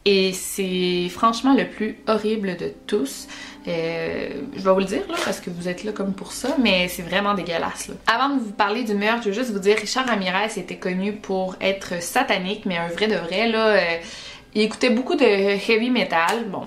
Et 0.07 0.33
c'est 0.33 1.09
franchement 1.09 1.55
le 1.55 1.67
plus 1.67 1.97
horrible 2.07 2.57
de 2.57 2.71
tous. 2.85 3.27
Euh, 3.67 4.29
je 4.55 4.61
vais 4.61 4.71
vous 4.71 4.79
le 4.79 4.85
dire 4.85 5.01
là 5.09 5.15
parce 5.25 5.39
que 5.39 5.49
vous 5.49 5.67
êtes 5.67 5.83
là 5.83 5.91
comme 5.91 6.13
pour 6.13 6.31
ça, 6.31 6.55
mais 6.61 6.87
c'est 6.87 7.01
vraiment 7.01 7.33
dégueulasse. 7.33 7.87
Là. 7.87 7.95
Avant 8.05 8.35
de 8.35 8.39
vous 8.39 8.51
parler 8.51 8.83
du 8.83 8.93
meurtre, 8.93 9.23
je 9.23 9.29
veux 9.29 9.33
juste 9.33 9.49
vous 9.49 9.59
dire, 9.59 9.75
Richard 9.77 10.05
Ramirez 10.05 10.57
était 10.57 10.77
connu 10.77 11.13
pour 11.13 11.55
être 11.59 12.03
satanique, 12.03 12.67
mais 12.67 12.77
un 12.77 12.87
vrai 12.87 13.07
de 13.07 13.15
vrai 13.15 13.47
là. 13.47 13.67
Euh, 13.67 13.97
il 14.55 14.61
écoutait 14.61 14.89
beaucoup 14.89 15.15
de 15.15 15.25
heavy 15.25 15.89
metal. 15.89 16.45
Bon, 16.49 16.63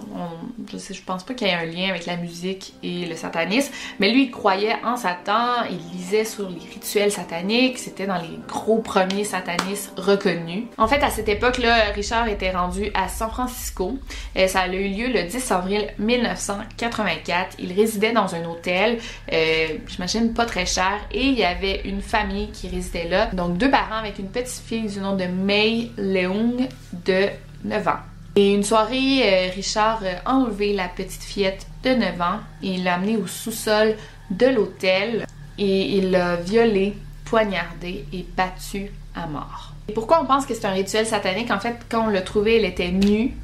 je 0.70 0.76
sais, 0.76 0.94
pense 1.04 1.24
pas 1.24 1.34
qu'il 1.34 1.46
y 1.46 1.50
ait 1.50 1.54
un 1.54 1.64
lien 1.64 1.88
avec 1.88 2.04
la 2.04 2.16
musique 2.16 2.74
et 2.82 3.06
le 3.06 3.16
satanisme, 3.16 3.72
mais 3.98 4.10
lui, 4.12 4.24
il 4.24 4.30
croyait 4.30 4.76
en 4.84 4.96
Satan, 4.96 5.64
il 5.70 5.78
lisait 5.96 6.26
sur 6.26 6.48
les 6.50 6.58
rituels 6.58 7.10
sataniques, 7.10 7.78
c'était 7.78 8.06
dans 8.06 8.20
les 8.20 8.38
gros 8.46 8.78
premiers 8.78 9.24
satanistes 9.24 9.92
reconnus. 9.96 10.64
En 10.76 10.86
fait, 10.86 11.02
à 11.02 11.08
cette 11.08 11.28
époque-là, 11.28 11.92
Richard 11.94 12.28
était 12.28 12.50
rendu 12.50 12.90
à 12.92 13.08
San 13.08 13.30
Francisco. 13.30 13.98
euh, 14.36 14.46
ça 14.46 14.60
a 14.60 14.68
eu 14.68 14.88
lieu 14.88 15.06
le 15.08 15.22
10 15.24 15.50
avril 15.50 15.86
1984. 15.98 17.56
Il 17.58 17.72
résidait 17.72 18.12
dans 18.12 18.34
un 18.34 18.44
hôtel, 18.44 18.98
euh, 19.32 19.66
j'imagine 19.86 20.34
pas 20.34 20.44
très 20.44 20.66
cher, 20.66 20.98
et 21.10 21.24
il 21.24 21.38
y 21.38 21.44
avait 21.44 21.80
une 21.86 22.02
famille 22.02 22.50
qui 22.50 22.68
résidait 22.68 23.08
là. 23.08 23.26
Donc, 23.32 23.56
deux 23.56 23.70
parents 23.70 23.96
avec 23.96 24.18
une 24.18 24.28
petite 24.28 24.62
fille 24.62 24.88
du 24.88 25.00
nom 25.00 25.16
de 25.16 25.24
May 25.24 25.90
Leung 25.96 26.68
de 27.06 27.28
9 27.64 27.88
ans. 27.88 28.00
Et 28.36 28.54
une 28.54 28.62
soirée, 28.62 29.22
euh, 29.24 29.50
Richard 29.54 30.02
a 30.04 30.32
enlevé 30.32 30.72
la 30.72 30.88
petite 30.88 31.22
fillette 31.22 31.66
de 31.82 31.90
9 31.90 32.20
ans 32.20 32.40
et 32.62 32.76
l'a 32.76 32.94
amenée 32.94 33.16
au 33.16 33.26
sous-sol 33.26 33.96
de 34.30 34.46
l'hôtel 34.46 35.26
et 35.58 35.96
il 35.96 36.10
l'a 36.10 36.36
violée, 36.36 36.94
poignardée 37.24 38.04
et 38.12 38.24
battue 38.36 38.92
à 39.14 39.26
mort. 39.26 39.72
Et 39.88 39.92
pourquoi 39.92 40.22
on 40.22 40.26
pense 40.26 40.46
que 40.46 40.54
c'est 40.54 40.66
un 40.66 40.72
rituel 40.72 41.06
satanique? 41.06 41.50
En 41.50 41.58
fait, 41.58 41.76
quand 41.88 42.06
on 42.06 42.08
l'a 42.10 42.20
trouvée, 42.20 42.58
elle 42.58 42.64
était 42.64 42.92
nue. 42.92 43.34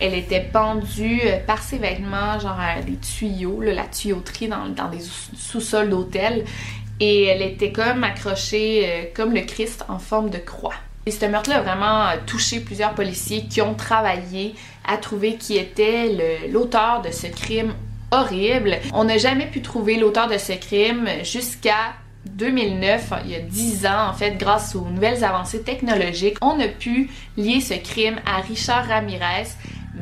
Elle 0.00 0.14
était 0.14 0.40
pendue 0.40 1.20
euh, 1.24 1.38
par 1.46 1.62
ses 1.62 1.76
vêtements, 1.76 2.38
genre 2.38 2.58
à 2.58 2.80
des 2.80 2.96
tuyaux, 2.96 3.60
la 3.60 3.84
tuyauterie 3.84 4.48
dans, 4.48 4.88
des 4.88 5.00
sous-sols 5.00 5.90
d'hôtel. 5.90 6.44
Et 7.00 7.24
elle 7.24 7.42
était 7.42 7.72
comme 7.72 8.04
accrochée 8.04 8.82
euh, 8.86 9.04
comme 9.14 9.34
le 9.34 9.42
Christ 9.42 9.84
en 9.88 9.98
forme 9.98 10.30
de 10.30 10.38
croix. 10.38 10.74
Et 11.10 11.12
ce 11.12 11.26
meurtre-là 11.26 11.56
a 11.56 11.62
vraiment 11.62 12.02
euh, 12.02 12.16
touché 12.24 12.60
plusieurs 12.60 12.94
policiers 12.94 13.42
qui 13.46 13.60
ont 13.60 13.74
travaillé 13.74 14.54
à 14.86 14.96
trouver 14.96 15.34
qui 15.34 15.56
était 15.56 16.46
l'auteur 16.52 17.02
de 17.02 17.10
ce 17.10 17.26
crime 17.26 17.74
horrible. 18.12 18.76
On 18.94 19.02
n'a 19.02 19.18
jamais 19.18 19.46
pu 19.46 19.60
trouver 19.60 19.96
l'auteur 19.96 20.28
de 20.28 20.38
ce 20.38 20.52
crime 20.52 21.08
jusqu'à 21.24 21.94
2009, 22.26 23.12
il 23.24 23.30
y 23.32 23.34
a 23.34 23.40
10 23.40 23.86
ans 23.86 24.08
en 24.10 24.12
fait, 24.12 24.36
grâce 24.38 24.76
aux 24.76 24.84
nouvelles 24.84 25.24
avancées 25.24 25.62
technologiques, 25.62 26.36
on 26.42 26.60
a 26.60 26.68
pu 26.68 27.10
lier 27.36 27.60
ce 27.60 27.74
crime 27.74 28.20
à 28.24 28.40
Richard 28.42 28.86
Ramirez, 28.86 29.48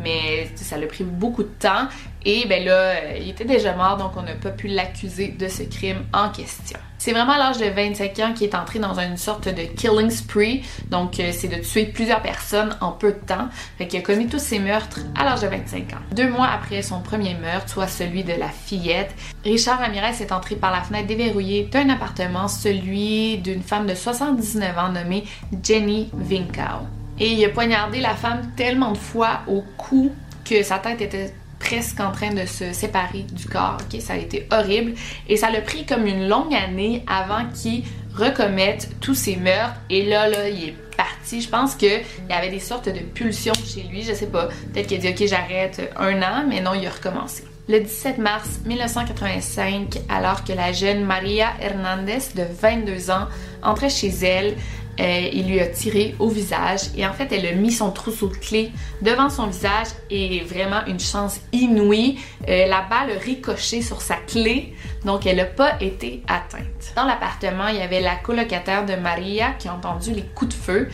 mais 0.05 0.51
ça 0.57 0.77
a 0.77 0.81
pris 0.81 1.05
beaucoup 1.05 1.43
de 1.43 1.55
temps 1.59 1.89
et 2.27 2.45
ben 2.47 2.67
là, 2.67 2.73
euh, 2.73 3.19
il 3.19 3.31
était 3.31 3.47
déjà 3.47 3.75
mort 3.75 3.97
donc 3.97 4.11
on 4.19 4.23
n'a 4.23 4.35
pas 4.35 4.51
pu 4.51 4.67
l'accuser 4.67 5.29
de 5.29 5.49
ce 5.49 5.63
crime 5.63 6.05
en 6.13 6.29
question. 6.29 6.79
C'est 6.99 7.13
vraiment 7.13 7.33
à 7.33 7.39
l'âge 7.39 7.59
de 7.59 7.67
25 7.67 8.19
ans 8.19 8.33
qu'il 8.35 8.49
est 8.49 8.55
entré 8.55 8.81
dans 8.81 8.99
une 8.99 9.17
sorte 9.17 9.49
de 9.49 9.63
killing 9.63 10.11
spree. 10.11 10.65
Donc, 10.91 11.21
euh, 11.21 11.31
c'est 11.33 11.49
de 11.49 11.63
tuer 11.63 11.87
plusieurs 11.87 12.21
personnes 12.21 12.77
en 12.81 12.91
peu 12.91 13.13
de 13.13 13.19
temps. 13.19 13.49
Fait 13.79 13.87
qu'il 13.87 14.01
a 14.01 14.03
commis 14.03 14.27
tous 14.27 14.41
ses 14.41 14.59
meurtres 14.59 15.01
à 15.17 15.25
l'âge 15.25 15.41
de 15.41 15.47
25 15.47 15.93
ans. 15.93 16.03
Deux 16.15 16.29
mois 16.29 16.49
après 16.49 16.83
son 16.83 17.01
premier 17.01 17.35
meurtre, 17.35 17.69
soit 17.69 17.87
celui 17.87 18.25
de 18.25 18.33
la 18.33 18.49
fillette, 18.49 19.15
Richard 19.45 19.79
Ramirez 19.79 20.21
est 20.21 20.33
entré 20.33 20.57
par 20.57 20.73
la 20.73 20.83
fenêtre 20.83 21.07
déverrouillée 21.07 21.65
d'un 21.65 21.89
appartement, 21.89 22.49
celui 22.49 23.39
d'une 23.39 23.63
femme 23.63 23.87
de 23.87 23.95
79 23.95 24.79
ans 24.79 24.93
nommée 24.93 25.25
Jenny 25.63 26.11
Vinkau. 26.13 26.87
Et 27.21 27.33
il 27.33 27.45
a 27.45 27.49
poignardé 27.49 28.01
la 28.01 28.15
femme 28.15 28.51
tellement 28.57 28.93
de 28.93 28.99
fois 28.99 29.41
au 29.47 29.63
cou 29.77 30.13
que 30.45 30.63
sa 30.63 30.79
tête 30.79 31.01
était 31.01 31.33
presque 31.59 32.01
en 32.01 32.13
train 32.13 32.33
de 32.33 32.47
se 32.47 32.73
séparer 32.73 33.25
du 33.33 33.47
corps. 33.47 33.79
Ok, 33.81 34.01
ça 34.01 34.15
a 34.15 34.17
été 34.17 34.47
horrible 34.51 34.95
et 35.29 35.37
ça 35.37 35.51
l'a 35.51 35.61
pris 35.61 35.85
comme 35.85 36.07
une 36.07 36.29
longue 36.29 36.55
année 36.55 37.05
avant 37.07 37.47
qu'il 37.55 37.85
recommette 38.15 38.89
tous 39.01 39.15
ses 39.15 39.37
meurtres. 39.37 39.81
Et 39.91 40.07
là, 40.07 40.29
là, 40.29 40.49
il 40.49 40.71
est 40.71 40.77
parti. 40.97 41.41
Je 41.41 41.49
pense 41.49 41.75
qu'il 41.75 42.03
y 42.29 42.33
avait 42.33 42.51
des 42.51 42.61
sortes 42.61 42.89
de 42.89 43.01
pulsions 43.01 43.55
chez 43.55 43.83
lui. 43.83 44.03
Je 44.03 44.13
sais 44.13 44.27
pas. 44.27 44.49
Peut-être 44.73 44.87
qu'il 44.87 44.99
a 44.99 45.01
dit 45.01 45.09
ok, 45.09 45.29
j'arrête 45.29 45.93
un 45.97 46.23
an, 46.23 46.45
mais 46.49 46.61
non, 46.61 46.75
il 46.75 46.87
a 46.87 46.91
recommencé. 46.91 47.45
Le 47.71 47.81
17 47.81 48.17
mars 48.17 48.61
1985, 48.65 49.99
alors 50.09 50.43
que 50.43 50.55
la 50.55 50.73
jeune 50.73 51.05
Maria 51.05 51.49
Hernandez 51.61 52.21
de 52.35 52.43
22 52.63 53.11
ans 53.11 53.27
entrait 53.63 53.91
chez 53.91 54.09
elle, 54.09 54.55
euh, 55.01 55.29
il 55.33 55.49
lui 55.49 55.61
a 55.61 55.67
tiré 55.67 56.15
au 56.19 56.29
visage 56.29 56.91
et 56.97 57.07
en 57.07 57.13
fait 57.13 57.31
elle 57.33 57.47
a 57.47 57.53
mis 57.53 57.71
son 57.71 57.91
trousseau 57.91 58.29
de 58.29 58.37
clés 58.37 58.73
devant 59.01 59.31
son 59.31 59.47
visage 59.47 59.89
et 60.11 60.41
vraiment 60.41 60.85
une 60.87 61.01
chance 61.01 61.41
inouïe. 61.53 62.19
Euh, 62.49 62.67
la 62.67 62.83
balle 62.83 63.17
a 63.17 63.19
ricoché 63.19 63.83
sur 63.83 64.01
sa 64.01 64.17
clé 64.17 64.75
donc 65.05 65.27
elle 65.27 65.37
n'a 65.37 65.45
pas 65.45 65.81
été 65.81 66.23
atteinte. 66.27 66.93
Dans 66.97 67.05
l'appartement 67.05 67.69
il 67.69 67.77
y 67.77 67.83
avait 67.83 68.01
la 68.01 68.17
colocataire 68.17 68.85
de 68.85 68.95
Maria 68.97 69.53
qui 69.53 69.69
a 69.69 69.75
entendu 69.75 70.13
les 70.13 70.25
coups 70.25 70.57
de 70.57 70.61
feu 70.61 70.89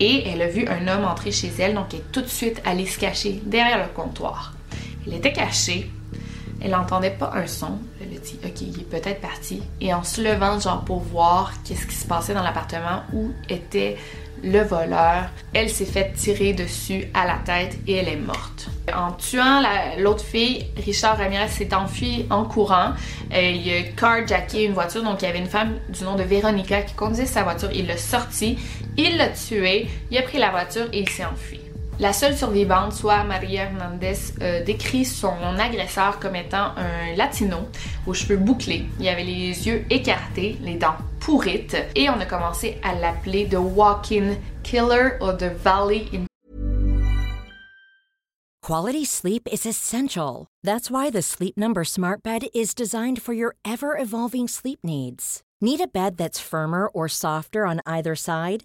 et 0.00 0.28
elle 0.28 0.42
a 0.42 0.48
vu 0.48 0.66
un 0.68 0.88
homme 0.88 1.04
entrer 1.04 1.32
chez 1.32 1.50
elle 1.58 1.74
donc 1.74 1.86
elle 1.92 2.00
est 2.00 2.12
tout 2.12 2.22
de 2.22 2.28
suite 2.28 2.62
allée 2.64 2.86
se 2.86 2.98
cacher 2.98 3.40
derrière 3.44 3.78
le 3.78 3.92
comptoir. 3.92 4.54
Il 5.06 5.14
était 5.14 5.32
caché 5.32 5.90
elle 6.64 6.70
n'entendait 6.70 7.10
pas 7.10 7.32
un 7.34 7.46
son. 7.46 7.78
Elle 8.00 8.13
OK, 8.44 8.60
il 8.60 8.80
est 8.80 8.90
peut-être 8.90 9.20
parti. 9.20 9.62
Et 9.80 9.92
en 9.92 10.02
se 10.02 10.20
levant, 10.20 10.58
genre, 10.58 10.84
pour 10.84 11.00
voir 11.00 11.52
qu'est-ce 11.64 11.86
qui 11.86 11.94
se 11.94 12.06
passait 12.06 12.34
dans 12.34 12.42
l'appartement 12.42 13.02
où 13.12 13.30
était 13.48 13.96
le 14.42 14.62
voleur, 14.62 15.30
elle 15.54 15.70
s'est 15.70 15.84
fait 15.86 16.12
tirer 16.12 16.52
dessus 16.52 17.06
à 17.14 17.26
la 17.26 17.38
tête 17.44 17.78
et 17.86 17.94
elle 17.94 18.08
est 18.08 18.16
morte. 18.16 18.68
En 18.94 19.12
tuant 19.12 19.62
l'autre 19.98 20.24
fille, 20.24 20.66
Richard 20.76 21.16
Ramirez 21.16 21.48
s'est 21.48 21.74
enfui 21.74 22.26
en 22.30 22.44
courant. 22.44 22.92
Euh, 23.32 23.40
il 23.40 23.72
a 23.72 23.82
carjacké 23.96 24.64
une 24.64 24.74
voiture, 24.74 25.02
donc 25.02 25.22
il 25.22 25.24
y 25.24 25.28
avait 25.28 25.38
une 25.38 25.46
femme 25.46 25.74
du 25.88 26.04
nom 26.04 26.16
de 26.16 26.22
Véronica 26.22 26.82
qui 26.82 26.94
conduisait 26.94 27.26
sa 27.26 27.42
voiture. 27.42 27.70
Il 27.72 27.86
l'a 27.86 27.96
sortie, 27.96 28.58
il 28.98 29.16
l'a 29.16 29.28
tuée, 29.28 29.88
il 30.10 30.18
a 30.18 30.22
pris 30.22 30.38
la 30.38 30.50
voiture 30.50 30.86
et 30.92 31.00
il 31.00 31.08
s'est 31.08 31.24
enfui. 31.24 31.63
La 32.00 32.12
seule 32.12 32.36
survivante, 32.36 32.92
soit 32.92 33.22
Maria 33.22 33.64
Hernandez, 33.64 34.16
euh, 34.42 34.64
décrit 34.64 35.04
son 35.04 35.30
agresseur 35.58 36.18
comme 36.18 36.34
étant 36.34 36.72
un 36.76 37.14
latino 37.16 37.68
aux 38.06 38.14
cheveux 38.14 38.36
bouclés. 38.36 38.86
Il 38.98 39.08
avait 39.08 39.22
les 39.22 39.66
yeux 39.66 39.84
écartés, 39.90 40.58
les 40.60 40.74
dents 40.74 40.96
pourrites, 41.20 41.76
et 41.94 42.10
on 42.10 42.18
a 42.20 42.26
commencé 42.26 42.78
à 42.82 42.94
l'appeler 42.94 43.48
The 43.48 43.58
Walking 43.58 44.36
Killer 44.64 45.18
of 45.20 45.38
the 45.38 45.52
Valley 45.62 46.08
in 46.12 46.26
Quality 48.62 49.04
sleep 49.04 49.46
is 49.52 49.66
essential. 49.66 50.46
That's 50.62 50.90
why 50.90 51.10
the 51.10 51.20
Sleep 51.20 51.54
Number 51.56 51.84
Smart 51.84 52.22
Bed 52.22 52.46
is 52.54 52.74
designed 52.74 53.20
for 53.20 53.34
your 53.34 53.56
ever 53.62 53.96
evolving 53.98 54.48
sleep 54.48 54.78
needs. 54.82 55.42
Need 55.60 55.82
a 55.82 55.86
bed 55.86 56.16
that's 56.16 56.40
firmer 56.40 56.88
or 56.88 57.06
softer 57.06 57.66
on 57.66 57.82
either 57.84 58.16
side? 58.16 58.64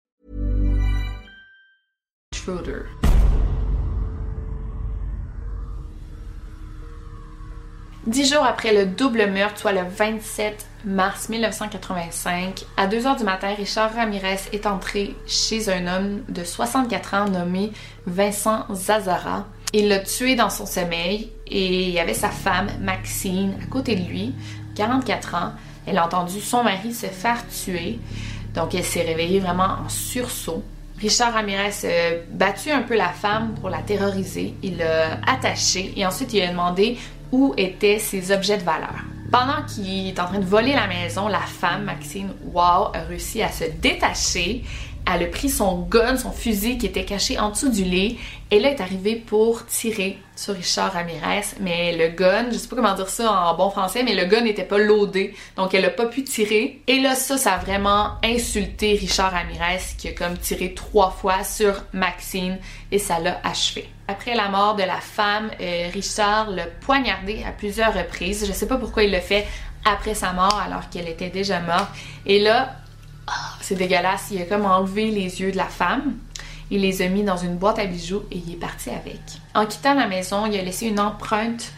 Dix 8.07 8.33
jours 8.33 8.43
après 8.43 8.73
le 8.73 8.87
double 8.87 9.27
meurtre, 9.29 9.59
soit 9.59 9.73
le 9.73 9.81
27 9.87 10.65
mars 10.85 11.29
1985, 11.29 12.65
à 12.77 12.87
2 12.87 13.05
heures 13.05 13.15
du 13.15 13.23
matin, 13.23 13.53
Richard 13.55 13.93
Ramirez 13.93 14.39
est 14.53 14.65
entré 14.65 15.15
chez 15.27 15.69
un 15.69 15.85
homme 15.85 16.23
de 16.29 16.43
64 16.43 17.13
ans 17.13 17.29
nommé 17.29 17.71
Vincent 18.07 18.65
Zazara. 18.73 19.45
Il 19.73 19.87
l'a 19.87 19.99
tué 19.99 20.35
dans 20.35 20.49
son 20.49 20.65
sommeil 20.65 21.31
et 21.45 21.89
il 21.89 21.91
y 21.91 21.99
avait 21.99 22.15
sa 22.15 22.29
femme, 22.29 22.69
Maxine, 22.81 23.53
à 23.61 23.67
côté 23.67 23.95
de 23.95 24.03
lui, 24.03 24.33
44 24.75 25.35
ans. 25.35 25.51
Elle 25.85 25.99
a 25.99 26.05
entendu 26.05 26.41
son 26.41 26.63
mari 26.63 26.93
se 26.93 27.05
faire 27.05 27.47
tuer, 27.47 27.99
donc 28.55 28.73
elle 28.73 28.83
s'est 28.83 29.03
réveillée 29.03 29.39
vraiment 29.39 29.77
en 29.85 29.89
sursaut. 29.89 30.63
Richard 31.01 31.33
Ramirez 31.33 31.83
a 31.83 32.15
battu 32.29 32.69
un 32.69 32.83
peu 32.83 32.95
la 32.95 33.09
femme 33.09 33.55
pour 33.59 33.69
la 33.71 33.79
terroriser. 33.79 34.53
Il 34.61 34.77
l'a 34.77 35.19
attachée 35.25 35.93
et 35.97 36.05
ensuite 36.05 36.31
il 36.33 36.41
a 36.43 36.47
demandé 36.47 36.97
où 37.31 37.55
étaient 37.57 37.97
ses 37.97 38.31
objets 38.31 38.57
de 38.57 38.63
valeur. 38.63 38.93
Pendant 39.31 39.65
qu'il 39.65 40.09
est 40.09 40.19
en 40.19 40.25
train 40.25 40.39
de 40.39 40.45
voler 40.45 40.73
la 40.73 40.87
maison, 40.87 41.27
la 41.27 41.39
femme, 41.39 41.85
Maxine 41.85 42.29
Wow, 42.53 42.91
a 42.93 43.03
réussi 43.07 43.41
à 43.41 43.49
se 43.49 43.63
détacher 43.81 44.63
Elle 45.13 45.23
a 45.23 45.25
pris 45.27 45.49
son 45.49 45.79
gun, 45.79 46.17
son 46.17 46.31
fusil 46.31 46.77
qui 46.77 46.85
était 46.85 47.05
caché 47.05 47.39
en 47.39 47.49
dessous 47.49 47.69
du 47.69 47.83
lit. 47.83 48.17
Et 48.49 48.59
là, 48.59 48.69
est 48.69 48.81
arrivée 48.81 49.15
pour 49.15 49.65
tirer 49.65 50.17
sur 50.35 50.53
Richard 50.53 50.93
Ramirez. 50.93 51.45
Mais 51.59 51.95
le 51.95 52.09
gun, 52.15 52.47
je 52.51 52.57
sais 52.57 52.67
pas 52.67 52.75
comment 52.75 52.95
dire 52.95 53.09
ça 53.09 53.31
en 53.31 53.55
bon 53.55 53.69
français, 53.69 54.03
mais 54.03 54.15
le 54.15 54.25
gun 54.25 54.41
n'était 54.41 54.63
pas 54.63 54.77
loadé. 54.77 55.33
Donc, 55.55 55.73
elle 55.73 55.85
a 55.85 55.89
pas 55.89 56.05
pu 56.05 56.23
tirer. 56.23 56.81
Et 56.87 56.99
là, 56.99 57.15
ça, 57.15 57.37
ça 57.37 57.53
a 57.53 57.57
vraiment 57.57 58.11
insulté 58.23 58.93
Richard 58.93 59.31
Ramirez 59.31 59.81
qui 59.97 60.09
a 60.09 60.11
comme 60.11 60.37
tiré 60.37 60.73
trois 60.73 61.11
fois 61.11 61.43
sur 61.43 61.83
Maxine 61.93 62.57
et 62.91 62.99
ça 62.99 63.19
l'a 63.19 63.39
achevé. 63.43 63.89
Après 64.07 64.35
la 64.35 64.49
mort 64.49 64.75
de 64.75 64.83
la 64.83 64.99
femme, 64.99 65.49
euh, 65.61 65.89
Richard 65.93 66.49
l'a 66.49 66.65
poignardé 66.67 67.43
à 67.47 67.51
plusieurs 67.51 67.93
reprises. 67.93 68.45
Je 68.45 68.51
sais 68.51 68.67
pas 68.67 68.77
pourquoi 68.77 69.03
il 69.03 69.11
l'a 69.11 69.21
fait 69.21 69.47
après 69.85 70.13
sa 70.13 70.33
mort 70.33 70.59
alors 70.63 70.89
qu'elle 70.89 71.07
était 71.07 71.29
déjà 71.29 71.59
morte. 71.59 71.89
Et 72.25 72.39
là, 72.39 72.75
ah, 73.27 73.57
c'est 73.61 73.75
dégueulasse, 73.75 74.27
il 74.31 74.41
a 74.41 74.45
comme 74.45 74.65
enlevé 74.65 75.11
les 75.11 75.41
yeux 75.41 75.51
de 75.51 75.57
la 75.57 75.65
femme. 75.65 76.17
Il 76.69 76.81
les 76.81 77.01
a 77.01 77.07
mis 77.07 77.23
dans 77.23 77.37
une 77.37 77.57
boîte 77.57 77.79
à 77.79 77.85
bijoux 77.85 78.23
et 78.31 78.37
il 78.37 78.53
est 78.53 78.57
parti 78.57 78.89
avec. 78.89 79.19
En 79.53 79.65
quittant 79.65 79.93
la 79.93 80.07
maison, 80.07 80.45
il 80.45 80.57
a 80.57 80.63
laissé 80.63 80.87
une 80.87 80.99
empreinte 80.99 81.73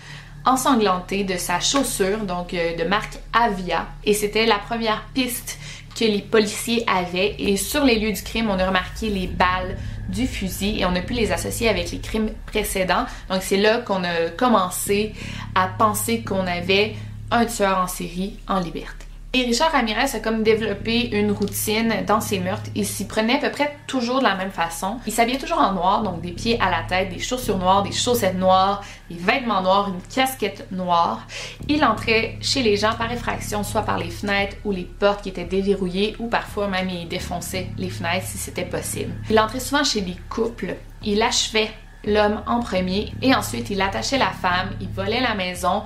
ensanglantée 0.46 1.24
de 1.24 1.38
sa 1.38 1.60
chaussure, 1.60 2.20
donc 2.20 2.54
euh, 2.54 2.76
de 2.76 2.84
marque 2.84 3.18
Avia. 3.34 3.88
Et 4.04 4.14
c'était 4.14 4.46
la 4.46 4.60
première 4.60 5.04
piste 5.14 5.58
que 5.98 6.06
les 6.06 6.22
policiers 6.22 6.86
avaient. 6.88 7.36
Et 7.40 7.58
sur 7.58 7.84
les 7.84 7.98
lieux 8.00 8.12
du 8.12 8.22
crime, 8.22 8.50
on 8.50 8.60
a 8.60 8.68
remarqué 8.68 9.10
les 9.10 9.28
balles 9.28 9.78
du 10.10 10.28
fusil 10.28 10.80
et 10.80 10.86
on 10.86 10.96
a 10.96 11.02
pu 11.02 11.14
les 11.14 11.32
associer 11.32 11.70
avec 11.70 11.92
les 11.92 12.00
crimes 12.00 12.32
précédents. 12.46 13.06
Donc 13.30 13.42
c'est 13.42 13.58
là 13.58 13.78
qu'on 13.78 14.04
a 14.04 14.30
commencé 14.38 15.14
à 15.56 15.68
penser 15.68 16.24
qu'on 16.24 16.46
avait 16.46 16.96
un 17.32 17.46
tueur 17.46 17.80
en 17.80 17.88
série 17.88 18.38
en 18.48 18.60
liberté. 18.60 19.03
Et 19.36 19.46
Richard 19.46 19.72
Ramirez 19.72 20.14
a 20.14 20.20
comme 20.20 20.44
développé 20.44 21.10
une 21.18 21.32
routine 21.32 22.04
dans 22.06 22.22
ses 22.22 22.38
meurtres. 22.38 22.70
Il 22.76 22.86
s'y 22.86 23.08
prenait 23.08 23.38
à 23.38 23.40
peu 23.40 23.50
près 23.50 23.76
toujours 23.88 24.20
de 24.20 24.26
la 24.26 24.36
même 24.36 24.52
façon. 24.52 25.00
Il 25.08 25.12
s'habillait 25.12 25.40
toujours 25.40 25.58
en 25.58 25.74
noir, 25.74 26.04
donc 26.04 26.22
des 26.22 26.34
pieds 26.34 26.62
à 26.62 26.70
la 26.70 26.84
tête, 26.88 27.10
des 27.10 27.18
chaussures 27.18 27.58
noires, 27.58 27.82
des 27.82 27.92
chaussettes 27.92 28.38
noires, 28.38 28.84
des 29.10 29.18
vêtements 29.18 29.64
noirs, 29.64 29.90
une 29.90 30.00
casquette 30.04 30.68
noire. 30.72 31.26
Il 31.68 31.84
entrait 31.84 32.38
chez 32.42 32.62
les 32.62 32.78
gens 32.78 32.94
par 32.94 33.12
effraction, 33.12 33.64
soit 33.64 33.82
par 33.82 33.98
les 33.98 34.12
fenêtres 34.12 34.58
ou 34.66 34.72
les 34.72 34.84
portes 34.84 35.24
qui 35.24 35.30
étaient 35.30 35.46
déverrouillées, 35.46 36.16
ou 36.20 36.28
parfois 36.28 36.68
même 36.68 36.92
il 36.92 37.08
défonçait 37.08 37.70
les 37.80 37.90
fenêtres 37.90 38.28
si 38.28 38.38
c'était 38.38 38.66
possible. 38.66 39.14
Il 39.32 39.40
entrait 39.40 39.60
souvent 39.60 39.84
chez 39.84 40.02
des 40.02 40.18
couples. 40.30 40.76
Il 41.04 41.24
achevait 41.24 41.72
l'homme 42.06 42.42
en 42.46 42.60
premier 42.60 43.12
et 43.22 43.34
ensuite 43.34 43.70
il 43.70 43.82
attachait 43.82 44.18
la 44.18 44.32
femme, 44.32 44.70
il 44.82 44.90
volait 44.90 45.22
la 45.22 45.36
maison 45.36 45.84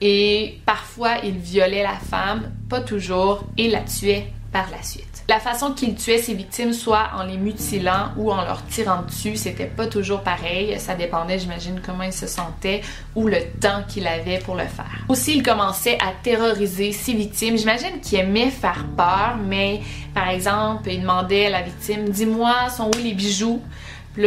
et 0.00 0.58
parfois 0.66 1.18
il 1.24 1.38
violait 1.38 1.82
la 1.82 1.96
femme, 1.96 2.50
pas 2.68 2.80
toujours, 2.80 3.44
et 3.56 3.68
la 3.68 3.80
tuait 3.80 4.32
par 4.52 4.68
la 4.70 4.82
suite. 4.82 5.22
La 5.28 5.38
façon 5.38 5.72
qu'il 5.72 5.94
tuait 5.94 6.18
ses 6.18 6.34
victimes, 6.34 6.72
soit 6.72 7.10
en 7.16 7.22
les 7.22 7.36
mutilant 7.36 8.10
ou 8.16 8.32
en 8.32 8.42
leur 8.42 8.66
tirant 8.66 9.02
dessus, 9.02 9.36
c'était 9.36 9.66
pas 9.66 9.86
toujours 9.86 10.22
pareil. 10.22 10.76
Ça 10.80 10.96
dépendait, 10.96 11.38
j'imagine, 11.38 11.80
comment 11.84 12.02
il 12.02 12.12
se 12.12 12.26
sentait 12.26 12.80
ou 13.14 13.28
le 13.28 13.38
temps 13.60 13.84
qu'il 13.86 14.08
avait 14.08 14.38
pour 14.38 14.56
le 14.56 14.64
faire. 14.64 15.04
Aussi, 15.08 15.36
il 15.36 15.44
commençait 15.44 15.98
à 16.00 16.12
terroriser 16.20 16.90
ses 16.90 17.12
victimes. 17.12 17.56
J'imagine 17.56 18.00
qu'il 18.00 18.18
aimait 18.18 18.50
faire 18.50 18.86
peur, 18.96 19.36
mais 19.40 19.82
par 20.14 20.28
exemple, 20.30 20.90
il 20.90 21.02
demandait 21.02 21.46
à 21.46 21.50
la 21.50 21.62
victime 21.62 22.08
Dis-moi, 22.08 22.68
sont 22.70 22.88
où 22.88 22.98
les 23.02 23.14
bijoux 23.14 23.62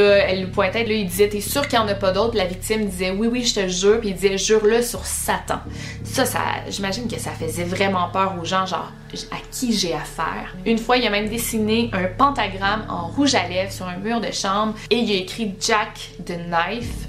elle 0.02 0.42
lui 0.42 0.52
pointait, 0.52 0.84
là, 0.84 0.94
il 0.94 1.08
disait 1.08 1.30
T'es 1.30 1.42
sûr 1.42 1.68
qu'il 1.68 1.80
n'y 1.80 1.86
en 1.86 1.88
a 1.88 1.96
pas 1.96 2.12
d'autres? 2.12 2.36
La 2.36 2.46
victime 2.46 2.86
disait 2.86 3.12
Oui, 3.12 3.28
oui, 3.32 3.46
je 3.46 3.56
te 3.56 3.68
jure. 3.68 4.00
Puis 4.00 4.10
il 4.10 4.16
disait 4.16 4.38
Jure-le 4.38 4.82
sur 4.82 5.06
Satan. 5.06 5.60
Ça, 6.04 6.26
ça 6.26 6.40
j'imagine 6.70 7.08
que 7.08 7.20
ça 7.20 7.32
faisait 7.32 7.64
vraiment 7.64 8.10
peur 8.10 8.36
aux 8.42 8.46
gens, 8.46 8.66
genre 8.66 8.92
à 9.32 9.38
qui 9.52 9.74
j'ai 9.74 9.94
affaire. 9.94 10.56
Une 10.66 10.78
fois, 10.78 10.98
il 10.98 11.06
a 11.06 11.10
même 11.10 11.30
dessiné 11.30 11.90
un 11.94 12.06
pentagramme 12.06 12.86
en 12.90 13.08
rouge 13.08 13.36
à 13.36 13.48
lèvres 13.48 13.72
sur 13.72 13.88
un 13.88 13.98
mur 13.98 14.22
de 14.22 14.32
chambre 14.32 14.74
et 14.90 14.98
il 14.98 15.12
a 15.12 15.16
écrit 15.16 15.54
Jack 15.60 16.12
the 16.26 16.38
Knife. 16.38 17.08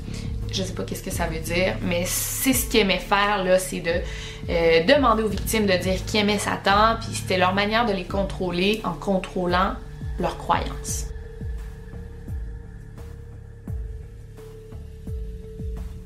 Je 0.52 0.62
sais 0.62 0.72
pas 0.72 0.84
qu'est-ce 0.84 1.02
que 1.02 1.10
ça 1.10 1.26
veut 1.26 1.40
dire, 1.40 1.74
mais 1.82 2.04
c'est 2.06 2.52
ce 2.52 2.68
qu'il 2.68 2.80
aimait 2.80 2.98
faire, 2.98 3.42
là, 3.42 3.58
c'est 3.58 3.80
de 3.80 3.90
euh, 4.50 4.84
demander 4.84 5.22
aux 5.22 5.28
victimes 5.28 5.66
de 5.66 5.76
dire 5.76 6.04
qu'ils 6.06 6.20
aimaient 6.20 6.38
Satan, 6.38 6.96
puis 7.00 7.16
c'était 7.16 7.38
leur 7.38 7.54
manière 7.54 7.86
de 7.86 7.92
les 7.92 8.04
contrôler 8.04 8.80
en 8.84 8.92
contrôlant 8.92 9.72
leurs 10.20 10.38
croyances. 10.38 11.06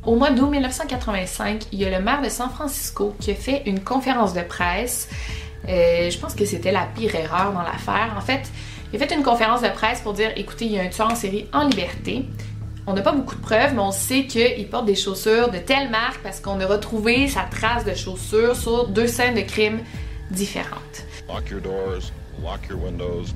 Au 0.09 0.15
mois 0.15 0.31
d'août 0.31 0.49
1985, 0.49 1.67
il 1.71 1.81
y 1.81 1.85
a 1.85 1.91
le 1.91 2.03
maire 2.03 2.23
de 2.23 2.31
San 2.31 2.49
Francisco 2.49 3.15
qui 3.21 3.31
a 3.31 3.35
fait 3.35 3.65
une 3.67 3.81
conférence 3.85 4.33
de 4.33 4.41
presse. 4.41 5.07
Euh, 5.69 6.09
je 6.09 6.19
pense 6.19 6.35
que 6.35 6.47
c'était 6.47 6.73
la 6.73 6.87
pire 6.87 7.15
erreur 7.15 7.53
dans 7.53 7.61
l'affaire. 7.61 8.15
En 8.17 8.23
fait, 8.23 8.41
il 8.91 9.03
a 9.03 9.07
fait 9.07 9.15
une 9.15 9.23
conférence 9.23 9.61
de 9.61 9.69
presse 9.69 10.01
pour 10.01 10.15
dire 10.15 10.31
écoutez, 10.35 10.65
il 10.65 10.73
y 10.73 10.79
a 10.79 10.83
un 10.83 10.89
tueur 10.89 11.13
en 11.13 11.15
série 11.15 11.47
en 11.53 11.67
liberté. 11.69 12.25
On 12.87 12.95
n'a 12.95 13.03
pas 13.03 13.13
beaucoup 13.13 13.35
de 13.35 13.43
preuves, 13.43 13.75
mais 13.75 13.83
on 13.83 13.93
sait 13.93 14.25
qu'il 14.25 14.67
porte 14.71 14.87
des 14.87 14.95
chaussures 14.95 15.51
de 15.51 15.59
telle 15.59 15.91
marque 15.91 16.23
parce 16.23 16.41
qu'on 16.41 16.59
a 16.59 16.67
retrouvé 16.67 17.29
sa 17.29 17.43
trace 17.43 17.85
de 17.85 17.93
chaussures 17.93 18.57
sur 18.57 18.89
deux 18.89 19.09
scènes 19.09 19.35
de 19.35 19.43
crime 19.43 19.81
différentes. 20.31 21.05
Lock 21.29 21.51
your 21.51 21.61
doors, 21.61 22.13
lock 22.43 22.61
your 22.71 22.83
windows, 22.83 23.27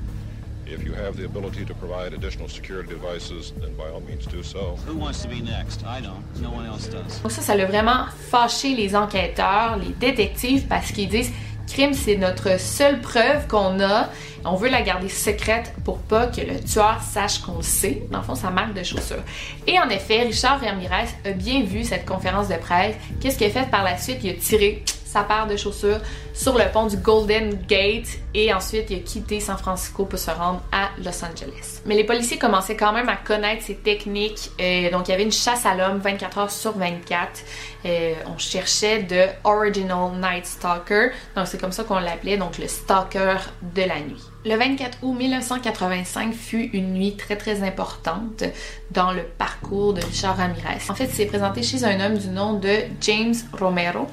If 0.65 0.83
you 0.83 0.93
have 0.93 1.17
the 1.17 1.25
ability 1.25 1.65
to 1.65 1.73
provide 1.73 2.13
additional 2.13 2.47
security 2.47 2.89
devices, 2.89 3.53
then 3.59 3.73
by 3.75 3.89
all 3.93 4.01
means 4.01 4.25
do 4.25 4.41
so. 4.41 4.77
Who 4.87 4.97
wants 4.97 5.21
to 5.23 5.27
be 5.27 5.41
next? 5.41 5.83
I 5.85 6.01
don't. 6.01 6.23
No 6.41 6.51
one 6.51 6.65
else 6.65 6.87
does. 6.87 7.21
Donc 7.21 7.31
ça, 7.31 7.41
ça 7.41 7.55
l'a 7.55 7.65
vraiment 7.65 8.05
fâché 8.31 8.73
les 8.75 8.95
enquêteurs, 8.95 9.77
les 9.77 9.93
détectives, 9.99 10.67
parce 10.67 10.91
qu'ils 10.91 11.09
disent 11.09 11.31
crime, 11.67 11.93
c'est 11.93 12.15
notre 12.15 12.59
seule 12.59 13.01
preuve 13.01 13.47
qu'on 13.47 13.79
a. 13.81 14.09
On 14.45 14.55
veut 14.55 14.69
la 14.69 14.81
garder 14.81 15.09
secrète 15.09 15.73
pour 15.85 15.97
pas 15.99 16.27
que 16.27 16.41
le 16.41 16.59
tueur 16.59 17.01
sache 17.01 17.39
qu'on 17.39 17.57
le 17.57 17.63
sait. 17.63 18.03
Dans 18.11 18.19
le 18.19 18.23
fond, 18.23 18.35
sa 18.35 18.49
marque 18.49 18.73
de 18.73 18.83
chaussures. 18.83 19.23
Et 19.67 19.79
en 19.79 19.89
effet, 19.89 20.23
Richard 20.23 20.59
Ramirez 20.59 21.07
a 21.25 21.31
bien 21.31 21.63
vu 21.63 21.83
cette 21.83 22.05
conférence 22.05 22.49
de 22.49 22.55
presse. 22.55 22.95
Qu'est-ce 23.21 23.37
qu'il 23.37 23.47
a 23.47 23.49
fait 23.49 23.69
par 23.69 23.83
la 23.83 23.97
suite? 23.97 24.19
Il 24.23 24.31
a 24.31 24.33
tiré 24.33 24.83
sa 25.13 25.23
paire 25.23 25.45
de 25.45 25.55
chaussures 25.55 25.99
sur 26.33 26.57
le 26.57 26.65
pont 26.73 26.87
du 26.87 26.97
Golden 26.97 27.53
Gate 27.67 28.07
et 28.33 28.51
ensuite 28.51 28.89
il 28.89 28.97
a 28.97 28.99
quitté 29.01 29.39
San 29.39 29.57
Francisco 29.57 30.05
pour 30.05 30.17
se 30.17 30.31
rendre 30.31 30.63
à 30.71 30.89
Los 30.97 31.23
Angeles. 31.23 31.81
Mais 31.85 31.95
les 31.95 32.03
policiers 32.03 32.39
commençaient 32.39 32.75
quand 32.75 32.91
même 32.91 33.09
à 33.09 33.17
connaître 33.17 33.63
ses 33.63 33.75
techniques. 33.75 34.49
Euh, 34.59 34.89
donc 34.89 35.07
il 35.07 35.11
y 35.11 35.13
avait 35.13 35.23
une 35.23 35.31
chasse 35.31 35.67
à 35.67 35.75
l'homme 35.75 35.99
24 35.99 36.37
heures 36.39 36.51
sur 36.51 36.75
24. 36.75 37.43
Euh, 37.85 38.13
on 38.25 38.39
cherchait 38.39 39.03
de 39.03 39.25
Original 39.43 40.11
Night 40.19 40.47
Stalker. 40.47 41.09
Donc 41.35 41.45
c'est 41.45 41.61
comme 41.61 41.71
ça 41.71 41.83
qu'on 41.83 41.99
l'appelait, 41.99 42.37
donc 42.37 42.57
le 42.57 42.67
stalker 42.67 43.37
de 43.61 43.83
la 43.83 43.99
nuit. 43.99 44.23
Le 44.45 44.57
24 44.57 44.97
août 45.03 45.13
1985 45.13 46.33
fut 46.33 46.69
une 46.73 46.93
nuit 46.93 47.15
très 47.15 47.37
très 47.37 47.61
importante 47.61 48.43
dans 48.91 49.13
le 49.13 49.23
parcours 49.23 49.93
de 49.93 50.01
Richard 50.01 50.35
Ramirez. 50.35 50.79
En 50.89 50.95
fait, 50.95 51.05
il 51.05 51.11
s'est 51.13 51.27
présenté 51.27 51.63
chez 51.63 51.85
un 51.85 51.99
homme 52.03 52.17
du 52.17 52.27
nom 52.27 52.53
de 52.53 52.79
James 52.99 53.35
Romero. 53.57 54.07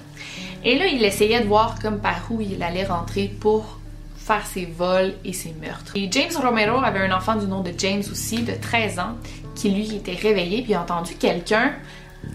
Et 0.65 0.79
là, 0.79 0.87
il 0.87 1.05
essayait 1.05 1.41
de 1.41 1.47
voir 1.47 1.77
comme 1.81 2.01
par 2.01 2.21
où 2.31 2.41
il 2.41 2.63
allait 2.63 2.85
rentrer 2.85 3.29
pour 3.41 3.79
faire 4.17 4.47
ses 4.47 4.67
vols 4.67 5.15
et 5.25 5.33
ses 5.33 5.53
meurtres. 5.53 5.93
Et 5.97 6.09
James 6.11 6.31
Romero 6.41 6.79
avait 6.79 7.01
un 7.01 7.17
enfant 7.17 7.37
du 7.37 7.47
nom 7.47 7.63
de 7.63 7.73
James 7.79 8.03
aussi, 8.11 8.43
de 8.43 8.53
13 8.53 8.99
ans, 8.99 9.17
qui 9.55 9.71
lui 9.71 9.97
était 9.97 10.15
réveillé 10.15 10.63
puis 10.63 10.75
a 10.75 10.83
entendu 10.83 11.15
quelqu'un 11.15 11.73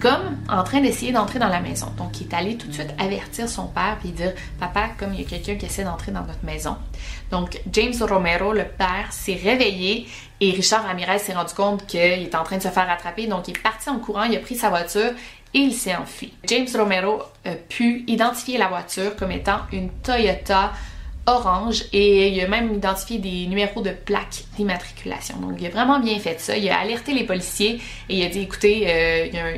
comme 0.02 0.38
en 0.50 0.64
train 0.64 0.82
d'essayer 0.82 1.12
d'entrer 1.12 1.40
dans 1.40 1.48
la 1.48 1.60
maison. 1.60 1.88
Donc, 1.98 2.20
il 2.20 2.28
est 2.28 2.34
allé 2.34 2.58
tout 2.58 2.68
de 2.68 2.74
suite 2.74 2.94
avertir 2.98 3.48
son 3.48 3.68
père 3.68 3.98
puis 4.00 4.10
dire 4.10 4.34
Papa, 4.60 4.90
comme 4.98 5.14
il 5.14 5.22
y 5.22 5.24
a 5.24 5.28
quelqu'un 5.28 5.56
qui 5.56 5.68
essaie 5.68 5.84
d'entrer 5.84 6.12
dans 6.12 6.24
notre 6.24 6.44
maison. 6.44 6.76
Donc, 7.32 7.62
James 7.72 7.94
Romero, 8.02 8.52
le 8.52 8.66
père, 8.66 9.12
s'est 9.12 9.40
réveillé 9.42 10.08
et 10.42 10.52
Richard 10.52 10.84
Ramirez 10.86 11.20
s'est 11.20 11.34
rendu 11.34 11.54
compte 11.54 11.86
qu'il 11.86 12.24
était 12.24 12.36
en 12.36 12.44
train 12.44 12.58
de 12.58 12.64
se 12.64 12.68
faire 12.68 12.90
attraper. 12.90 13.28
Donc, 13.28 13.48
il 13.48 13.56
est 13.56 13.62
parti 13.62 13.90
en 13.90 14.00
courant, 14.00 14.24
il 14.24 14.36
a 14.36 14.40
pris 14.40 14.56
sa 14.56 14.70
voiture 14.70 15.12
et 15.54 15.60
il 15.60 15.74
s'est 15.74 15.96
enfui. 15.96 16.34
James 16.48 16.68
Romero 16.76 17.22
a 17.46 17.52
pu 17.52 18.04
identifier 18.08 18.58
la 18.58 18.68
voiture 18.68 19.16
comme 19.16 19.32
étant 19.32 19.60
une 19.72 19.90
Toyota 20.04 20.74
orange 21.28 21.86
et 21.92 22.30
il 22.30 22.42
a 22.42 22.48
même 22.48 22.74
identifié 22.74 23.18
des 23.20 23.48
numéros 23.48 23.82
de 23.82 23.92
plaques 23.92 24.44
d'immatriculation. 24.56 25.38
Donc 25.38 25.54
il 25.60 25.66
a 25.66 25.70
vraiment 25.70 26.00
bien 26.00 26.20
fait 26.20 26.40
ça. 26.40 26.58
Il 26.58 26.70
a 26.70 26.80
alerté 26.80 27.14
les 27.14 27.24
policiers 27.24 27.82
et 28.10 28.20
il 28.20 28.26
a 28.26 28.30
dit 28.30 28.42
écoutez, 28.42 28.86
euh, 28.88 29.26
il, 29.28 29.34
y 29.34 29.40
a 29.40 29.46
un, 29.46 29.54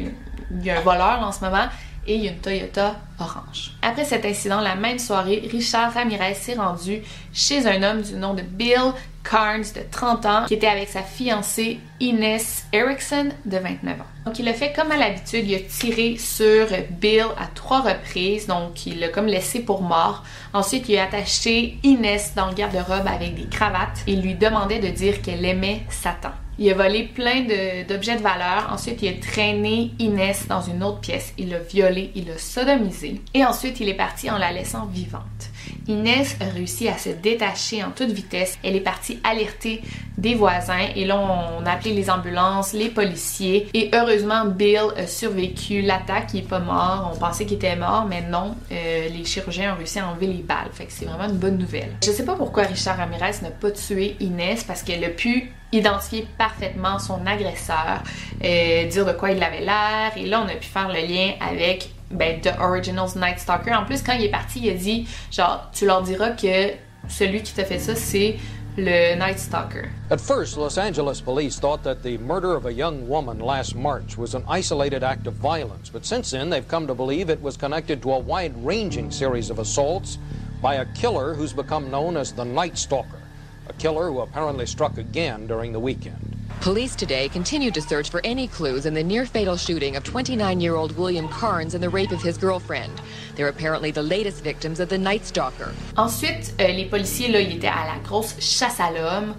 il 0.51 0.65
y 0.65 0.69
a 0.69 0.77
un 0.77 0.81
voleur 0.81 1.19
en 1.21 1.31
ce 1.31 1.43
moment 1.43 1.67
et 2.07 2.15
il 2.15 2.23
y 2.23 2.27
a 2.27 2.31
une 2.31 2.39
Toyota 2.39 2.95
orange. 3.19 3.73
Après 3.81 4.05
cet 4.05 4.25
incident, 4.25 4.61
la 4.61 4.75
même 4.75 4.99
soirée, 4.99 5.43
Richard 5.51 5.93
Ramirez 5.93 6.35
s'est 6.35 6.53
rendu 6.53 7.01
chez 7.33 7.67
un 7.67 7.83
homme 7.83 8.01
du 8.01 8.13
nom 8.13 8.33
de 8.33 8.41
Bill 8.41 8.93
Carnes 9.29 9.63
de 9.75 9.81
30 9.91 10.25
ans 10.25 10.45
qui 10.47 10.53
était 10.53 10.67
avec 10.67 10.89
sa 10.89 11.01
fiancée 11.01 11.79
Ines 11.99 12.39
Erickson 12.71 13.29
de 13.45 13.57
29 13.57 13.99
ans. 13.99 14.05
Donc 14.25 14.39
il 14.39 14.47
a 14.47 14.53
fait 14.53 14.73
comme 14.73 14.91
à 14.91 14.97
l'habitude, 14.97 15.47
il 15.47 15.55
a 15.55 15.59
tiré 15.59 16.17
sur 16.17 16.67
Bill 16.91 17.25
à 17.37 17.47
trois 17.53 17.81
reprises, 17.81 18.47
donc 18.47 18.85
il 18.85 18.99
l'a 18.99 19.09
comme 19.09 19.25
laissé 19.25 19.61
pour 19.61 19.81
mort. 19.81 20.23
Ensuite, 20.53 20.87
il 20.89 20.97
a 20.97 21.03
attaché 21.03 21.77
Inès 21.83 22.33
dans 22.35 22.47
le 22.47 22.53
garde-robe 22.53 23.07
avec 23.07 23.35
des 23.35 23.47
cravates 23.47 24.03
et 24.07 24.15
lui 24.15 24.35
demandait 24.35 24.79
de 24.79 24.89
dire 24.89 25.21
qu'elle 25.21 25.45
aimait 25.45 25.83
Satan. 25.89 26.31
Il 26.59 26.71
a 26.71 26.73
volé 26.73 27.03
plein 27.03 27.41
d'objets 27.87 28.15
de, 28.15 28.21
valeur. 28.21 28.69
Ensuite, 28.71 29.03
il 29.03 29.09
a 29.09 29.19
traîné 29.19 29.91
Inès 29.99 30.47
dans 30.47 30.61
une 30.61 30.83
autre 30.83 31.01
pièce. 31.01 31.33
Il 31.37 31.49
l'a 31.49 31.59
violée, 31.59 32.11
il 32.15 32.27
l'a 32.27 32.37
sodomisée. 32.39 33.21
Et 33.35 33.45
ensuite, 33.45 33.79
il 33.79 33.89
est 33.89 33.93
parti 33.93 34.31
en 34.31 34.39
la 34.39 34.51
laissant 34.51 34.87
vivante. 34.87 35.51
Inès 35.87 36.35
a 36.41 36.45
réussi 36.45 36.87
à 36.87 36.97
se 36.97 37.09
détacher 37.09 37.83
en 37.83 37.91
toute 37.91 38.11
vitesse. 38.11 38.57
Elle 38.63 38.75
est 38.75 38.81
partie 38.81 39.19
alerter 39.23 39.81
des 40.17 40.35
voisins 40.35 40.87
et 40.95 41.05
là 41.05 41.17
on 41.17 41.65
a 41.65 41.71
appelé 41.71 41.93
les 41.93 42.09
ambulances, 42.09 42.73
les 42.73 42.89
policiers 42.89 43.67
et 43.73 43.89
heureusement 43.93 44.45
Bill 44.45 44.87
a 44.97 45.05
survécu 45.07 45.81
l'attaque, 45.81 46.29
il 46.33 46.39
est 46.39 46.47
pas 46.47 46.59
mort. 46.59 47.11
On 47.13 47.17
pensait 47.17 47.45
qu'il 47.45 47.57
était 47.57 47.75
mort 47.75 48.05
mais 48.09 48.21
non, 48.21 48.55
euh, 48.71 49.09
les 49.09 49.25
chirurgiens 49.25 49.73
ont 49.73 49.77
réussi 49.77 49.99
à 49.99 50.07
enlever 50.07 50.27
les 50.27 50.43
balles. 50.43 50.69
Fait 50.73 50.85
que 50.85 50.91
c'est 50.91 51.05
vraiment 51.05 51.29
une 51.29 51.37
bonne 51.37 51.57
nouvelle. 51.57 51.91
Je 52.03 52.11
sais 52.11 52.25
pas 52.25 52.35
pourquoi 52.35 52.63
Richard 52.63 52.97
Ramirez 52.97 53.41
n'a 53.41 53.51
pas 53.51 53.71
tué 53.71 54.15
Inès 54.19 54.63
parce 54.63 54.83
qu'elle 54.83 55.03
a 55.03 55.09
pu 55.09 55.51
identifier 55.71 56.25
parfaitement 56.37 56.97
son 56.97 57.25
agresseur, 57.25 58.01
euh, 58.43 58.85
dire 58.87 59.05
de 59.05 59.11
quoi 59.11 59.31
il 59.31 59.43
avait 59.43 59.61
l'air 59.61 60.13
et 60.15 60.25
là 60.25 60.43
on 60.43 60.49
a 60.49 60.55
pu 60.55 60.67
faire 60.67 60.87
le 60.87 61.01
lien 61.07 61.33
avec 61.41 61.89
ben, 62.11 62.41
The 62.41 62.59
Originals 62.59 63.15
Night 63.15 63.39
Stalker. 63.39 63.73
En 63.73 63.85
plus, 63.85 64.01
quand 64.01 64.13
il 64.13 64.25
est 64.25 64.31
parti, 64.31 64.59
il 64.59 64.69
a 64.69 64.73
dit 64.73 65.07
genre, 65.31 65.69
tu 65.73 65.85
leur 65.85 66.03
diras 66.03 66.31
que 66.31 66.73
celui 67.09 67.41
qui 67.41 67.53
t'a 67.53 67.65
fait 67.65 67.79
ça, 67.79 67.95
c'est 67.95 68.37
le 68.77 69.15
Night 69.15 69.39
Stalker. 69.39 69.89
At 70.11 70.21
first, 70.21 70.55
Los 70.55 70.77
Angeles 70.77 71.19
police 71.19 71.59
thought 71.59 71.83
that 71.83 72.03
the 72.03 72.17
murder 72.19 72.55
of 72.55 72.67
a 72.67 72.73
young 72.73 73.07
woman 73.07 73.39
last 73.39 73.75
March 73.75 74.17
was 74.17 74.35
an 74.35 74.43
isolated 74.47 75.03
act 75.03 75.25
of 75.25 75.33
violence, 75.33 75.89
but 75.89 76.05
since 76.05 76.31
then 76.31 76.49
they've 76.49 76.67
come 76.67 76.85
to 76.85 76.93
believe 76.93 77.29
it 77.29 77.41
was 77.41 77.57
connected 77.57 78.01
to 78.03 78.13
a 78.13 78.19
wide 78.19 78.53
ranging 78.63 79.09
series 79.09 79.49
of 79.49 79.57
assaults 79.57 80.19
by 80.61 80.75
a 80.75 80.85
killer 80.93 81.33
who's 81.33 81.53
become 81.53 81.89
known 81.89 82.17
as 82.17 82.31
the 82.31 82.45
Night 82.45 82.77
Stalker, 82.77 83.21
a 83.67 83.73
killer 83.73 84.11
who 84.11 84.19
apparently 84.19 84.65
struck 84.65 84.97
again 84.97 85.47
during 85.47 85.71
the 85.71 85.79
weekend. 85.79 86.26
Police 86.61 86.95
today 86.95 87.29
continue 87.29 87.71
to 87.71 87.81
search 87.81 88.09
for 88.09 88.19
any 88.23 88.47
clues 88.47 88.85
in 88.85 88.93
the 88.93 89.03
near 89.03 89.25
fatal 89.25 89.55
shooting 89.55 89.95
of 89.95 90.03
29 90.03 90.59
year 90.59 90.75
old 90.75 90.97
William 90.97 91.29
Carnes 91.29 91.75
and 91.75 91.83
the 91.83 91.89
rape 91.89 92.11
of 92.11 92.21
his 92.21 92.37
girlfriend. 92.37 92.91
They're 93.35 93.47
apparently 93.47 93.91
the 93.91 94.01
latest 94.01 94.43
victims 94.43 94.79
of 94.79 94.89
the 94.89 94.97
Night 94.97 95.23
Stalker. 95.23 95.71
Ensuite, 95.97 96.53
euh, 96.59 96.67
les 96.67 96.85
policiers, 96.85 97.29
là, 97.29 97.39
ils 97.39 97.55
étaient 97.55 97.67
à 97.67 97.85
la 97.85 97.99
grosse 98.03 98.35
chasse 98.39 98.79
à 98.79 98.91
l'homme. 98.91 99.35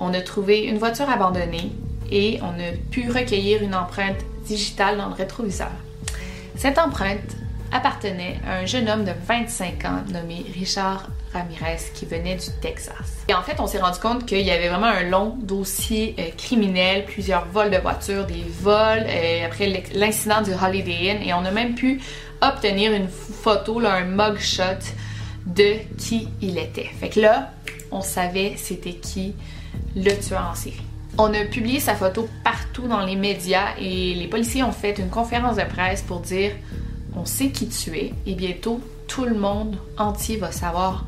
On 0.00 0.12
a 0.12 0.20
trouvé 0.20 0.64
une 0.64 0.78
voiture 0.78 1.08
abandonnée 1.08 1.72
et 2.10 2.40
on 2.42 2.60
a 2.60 2.72
pu 2.90 3.10
recueillir 3.10 3.62
une 3.62 3.74
empreinte 3.74 4.20
digitale 4.44 4.98
dans 4.98 5.08
le 5.08 5.14
rétroviseur. 5.14 5.70
Cette 6.56 6.78
empreinte 6.78 7.36
appartenait 7.72 8.40
à 8.46 8.56
un 8.56 8.66
jeune 8.66 8.88
homme 8.88 9.04
de 9.04 9.12
25 9.26 9.84
ans 9.84 10.02
nommé 10.12 10.44
Richard 10.52 11.08
Qui 11.94 12.06
venait 12.06 12.36
du 12.36 12.46
Texas. 12.60 13.24
Et 13.28 13.34
en 13.34 13.42
fait, 13.42 13.60
on 13.60 13.66
s'est 13.66 13.78
rendu 13.78 13.98
compte 13.98 14.24
qu'il 14.26 14.40
y 14.40 14.50
avait 14.50 14.68
vraiment 14.68 14.86
un 14.86 15.02
long 15.02 15.36
dossier 15.38 16.14
euh, 16.18 16.30
criminel, 16.36 17.04
plusieurs 17.04 17.46
vols 17.46 17.70
de 17.70 17.76
voitures, 17.76 18.26
des 18.26 18.44
vols, 18.60 19.04
euh, 19.06 19.44
après 19.44 19.84
l'incident 19.94 20.40
du 20.42 20.52
Holiday 20.52 21.10
Inn, 21.10 21.22
et 21.22 21.34
on 21.34 21.44
a 21.44 21.50
même 21.50 21.74
pu 21.74 22.00
obtenir 22.40 22.92
une 22.92 23.08
photo, 23.08 23.80
là, 23.80 23.94
un 23.94 24.04
mugshot 24.04 24.62
de 25.46 25.74
qui 25.98 26.28
il 26.40 26.58
était. 26.58 26.90
Fait 26.98 27.08
que 27.08 27.20
là, 27.20 27.52
on 27.90 28.00
savait 28.00 28.54
c'était 28.56 28.94
qui 28.94 29.34
le 29.94 30.12
tueur 30.18 30.48
en 30.50 30.54
série. 30.54 30.82
On 31.18 31.32
a 31.32 31.44
publié 31.44 31.80
sa 31.80 31.94
photo 31.94 32.28
partout 32.44 32.88
dans 32.88 33.00
les 33.00 33.16
médias 33.16 33.74
et 33.78 34.14
les 34.14 34.26
policiers 34.26 34.62
ont 34.62 34.72
fait 34.72 34.98
une 34.98 35.08
conférence 35.08 35.56
de 35.56 35.64
presse 35.64 36.02
pour 36.02 36.20
dire 36.20 36.52
on 37.16 37.24
sait 37.24 37.48
qui 37.48 37.68
tu 37.68 37.96
es 37.96 38.12
et 38.26 38.34
bientôt 38.34 38.80
tout 39.08 39.24
le 39.24 39.34
monde 39.34 39.76
entier 39.96 40.36
va 40.36 40.52
savoir 40.52 41.06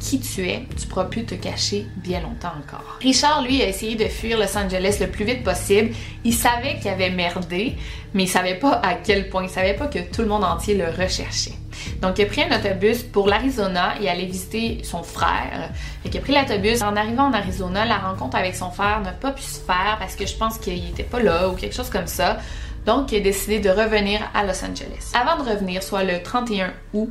qui 0.00 0.20
tu 0.20 0.48
es, 0.48 0.64
tu 0.78 0.86
pourras 0.86 1.04
plus 1.04 1.24
te 1.24 1.34
cacher 1.34 1.86
bien 1.96 2.20
longtemps 2.20 2.52
encore. 2.58 2.98
Richard, 3.00 3.42
lui, 3.42 3.62
a 3.62 3.68
essayé 3.68 3.96
de 3.96 4.04
fuir 4.04 4.38
Los 4.38 4.56
Angeles 4.56 4.98
le 5.00 5.08
plus 5.08 5.24
vite 5.24 5.42
possible. 5.42 5.94
Il 6.24 6.34
savait 6.34 6.76
qu'il 6.78 6.90
avait 6.90 7.10
merdé, 7.10 7.76
mais 8.14 8.24
il 8.24 8.28
savait 8.28 8.56
pas 8.56 8.80
à 8.82 8.94
quel 8.94 9.28
point. 9.28 9.44
Il 9.44 9.48
savait 9.48 9.74
pas 9.74 9.86
que 9.86 9.98
tout 9.98 10.22
le 10.22 10.28
monde 10.28 10.44
entier 10.44 10.74
le 10.74 10.86
recherchait. 10.86 11.54
Donc, 12.00 12.18
il 12.18 12.24
a 12.24 12.26
pris 12.26 12.42
un 12.42 12.58
autobus 12.58 13.02
pour 13.02 13.28
l'Arizona 13.28 13.94
et 14.00 14.08
allait 14.08 14.26
visiter 14.26 14.80
son 14.82 15.02
frère. 15.02 15.70
il 16.04 16.16
a 16.16 16.20
pris 16.20 16.34
l'autobus. 16.34 16.82
En 16.82 16.96
arrivant 16.96 17.24
en 17.24 17.32
Arizona, 17.32 17.84
la 17.84 17.98
rencontre 17.98 18.36
avec 18.36 18.54
son 18.54 18.70
frère 18.70 19.00
n'a 19.00 19.12
pas 19.12 19.32
pu 19.32 19.42
se 19.42 19.60
faire 19.60 19.96
parce 19.98 20.16
que 20.16 20.26
je 20.26 20.34
pense 20.34 20.58
qu'il 20.58 20.88
était 20.88 21.02
pas 21.02 21.20
là 21.20 21.48
ou 21.48 21.54
quelque 21.54 21.74
chose 21.74 21.90
comme 21.90 22.06
ça. 22.06 22.38
Donc, 22.84 23.12
il 23.12 23.18
a 23.18 23.20
décidé 23.20 23.58
de 23.58 23.70
revenir 23.70 24.20
à 24.32 24.44
Los 24.44 24.64
Angeles. 24.64 25.12
Avant 25.14 25.42
de 25.42 25.48
revenir, 25.48 25.82
soit 25.82 26.04
le 26.04 26.22
31 26.22 26.72
août, 26.92 27.10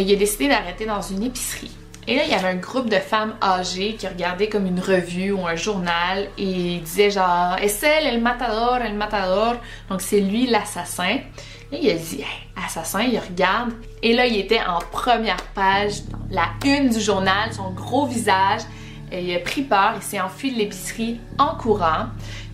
il 0.00 0.12
a 0.12 0.16
décidé 0.16 0.48
d'arrêter 0.48 0.86
dans 0.86 1.02
une 1.02 1.22
épicerie. 1.22 1.70
Et 2.08 2.16
là, 2.16 2.22
il 2.24 2.30
y 2.30 2.34
avait 2.34 2.48
un 2.48 2.56
groupe 2.56 2.88
de 2.88 2.96
femmes 2.96 3.34
âgées 3.40 3.94
qui 3.94 4.08
regardaient 4.08 4.48
comme 4.48 4.66
une 4.66 4.80
revue 4.80 5.30
ou 5.30 5.46
un 5.46 5.54
journal 5.54 6.28
et 6.36 6.78
disaient 6.78 7.12
genre 7.12 7.56
«C'est 7.68 7.86
elle, 7.86 8.16
le 8.16 8.20
matador, 8.20 8.80
le 8.80 8.92
matador». 8.94 9.54
Donc 9.88 10.00
c'est 10.00 10.20
lui 10.20 10.46
l'assassin. 10.46 11.18
Et 11.70 11.78
il 11.80 11.90
a 11.90 11.94
dit 11.94 12.24
assassin, 12.66 13.02
il 13.02 13.18
regarde. 13.18 13.72
Et 14.02 14.14
là, 14.14 14.26
il 14.26 14.36
était 14.36 14.60
en 14.60 14.80
première 14.90 15.42
page, 15.54 16.02
la 16.30 16.48
une 16.64 16.90
du 16.90 17.00
journal, 17.00 17.52
son 17.52 17.70
gros 17.70 18.06
visage. 18.06 18.62
Il 19.12 19.34
a 19.34 19.40
pris 19.40 19.62
peur, 19.62 19.94
il 19.96 20.02
s'est 20.02 20.20
enfui 20.20 20.52
de 20.52 20.58
l'épicerie 20.58 21.20
en 21.38 21.54
courant 21.56 22.06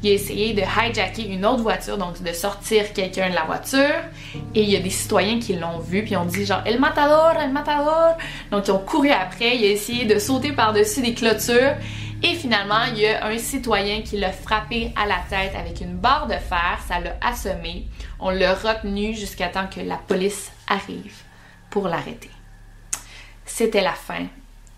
il 0.03 0.11
a 0.11 0.13
essayé 0.13 0.55
de 0.55 0.61
hijacker 0.61 1.27
une 1.29 1.45
autre 1.45 1.63
voiture, 1.63 1.99
donc 1.99 2.23
de 2.23 2.33
sortir 2.33 2.93
quelqu'un 2.93 3.31
de 3.31 3.35
la 3.35 3.45
voiture. 3.45 3.97
Et 4.55 4.63
il 4.63 4.71
y 4.71 4.77
a 4.77 4.81
des 4.81 4.91
citoyens 4.91 5.41
qui 5.41 5.57
l'ont 5.57 5.81
vu, 5.81 6.05
puis 6.05 6.17
ont 6.17 6.25
dit 6.25 6.47
genre 6.47 6.63
El 6.65 6.79
Matador, 6.79 7.33
El 7.41 7.51
Matador. 7.51 8.17
Donc 8.53 8.69
ils 8.69 8.71
ont 8.71 8.79
couru 8.79 9.11
après, 9.11 9.57
il 9.57 9.65
a 9.65 9.69
essayé 9.69 10.05
de 10.05 10.19
sauter 10.19 10.53
par-dessus 10.53 11.01
des 11.01 11.15
clôtures. 11.15 11.75
Et 12.23 12.35
finalement, 12.35 12.85
il 12.93 13.01
y 13.01 13.07
a 13.07 13.27
un 13.27 13.39
citoyen 13.39 14.03
qui 14.03 14.19
l'a 14.19 14.33
frappé 14.33 14.93
à 14.97 15.07
la 15.07 15.19
tête 15.29 15.55
avec 15.57 15.81
une 15.81 15.97
barre 15.97 16.27
de 16.27 16.35
fer, 16.35 16.79
ça 16.87 17.01
l'a 17.01 17.17
assommé. 17.21 17.89
On 18.21 18.31
l'a 18.31 18.55
retenu 18.55 19.15
jusqu'à 19.15 19.49
temps 19.49 19.69
que 19.69 19.81
la 19.81 19.97
police 19.97 20.51
arrive 20.69 21.15
pour 21.71 21.89
l'arrêter. 21.89 22.31
C'était 23.45 23.83
la 23.83 23.93
fin 23.93 24.27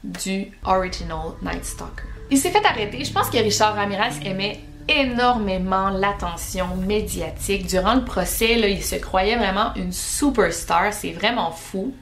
du 0.05 0.53
Original 0.65 1.33
Night 1.43 1.65
Stalker. 1.65 2.05
Il 2.31 2.39
s'est 2.39 2.51
fait 2.51 2.65
arrêter. 2.65 3.05
Je 3.05 3.13
pense 3.13 3.29
que 3.29 3.39
Richard 3.39 3.75
Ramirez 3.75 4.25
aimait 4.25 4.61
énormément 4.89 5.91
l'attention 5.91 6.77
médiatique. 6.77 7.67
Durant 7.67 7.95
le 7.95 8.05
procès, 8.05 8.57
là, 8.57 8.69
il 8.69 8.83
se 8.83 8.97
croyait 8.97 9.37
vraiment 9.37 9.75
une 9.77 9.93
superstar. 9.93 10.93
C'est 10.93 11.13
vraiment 11.13 11.51
fou. 11.51 11.95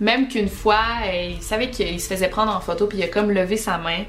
Même 0.00 0.28
qu'une 0.28 0.48
fois, 0.48 0.82
il 1.12 1.40
savait 1.42 1.70
qu'il 1.70 2.00
se 2.00 2.08
faisait 2.08 2.28
prendre 2.28 2.54
en 2.54 2.60
photo, 2.60 2.86
puis 2.86 2.98
il 2.98 3.04
a 3.04 3.08
comme 3.08 3.30
levé 3.30 3.56
sa 3.56 3.78
main 3.78 4.00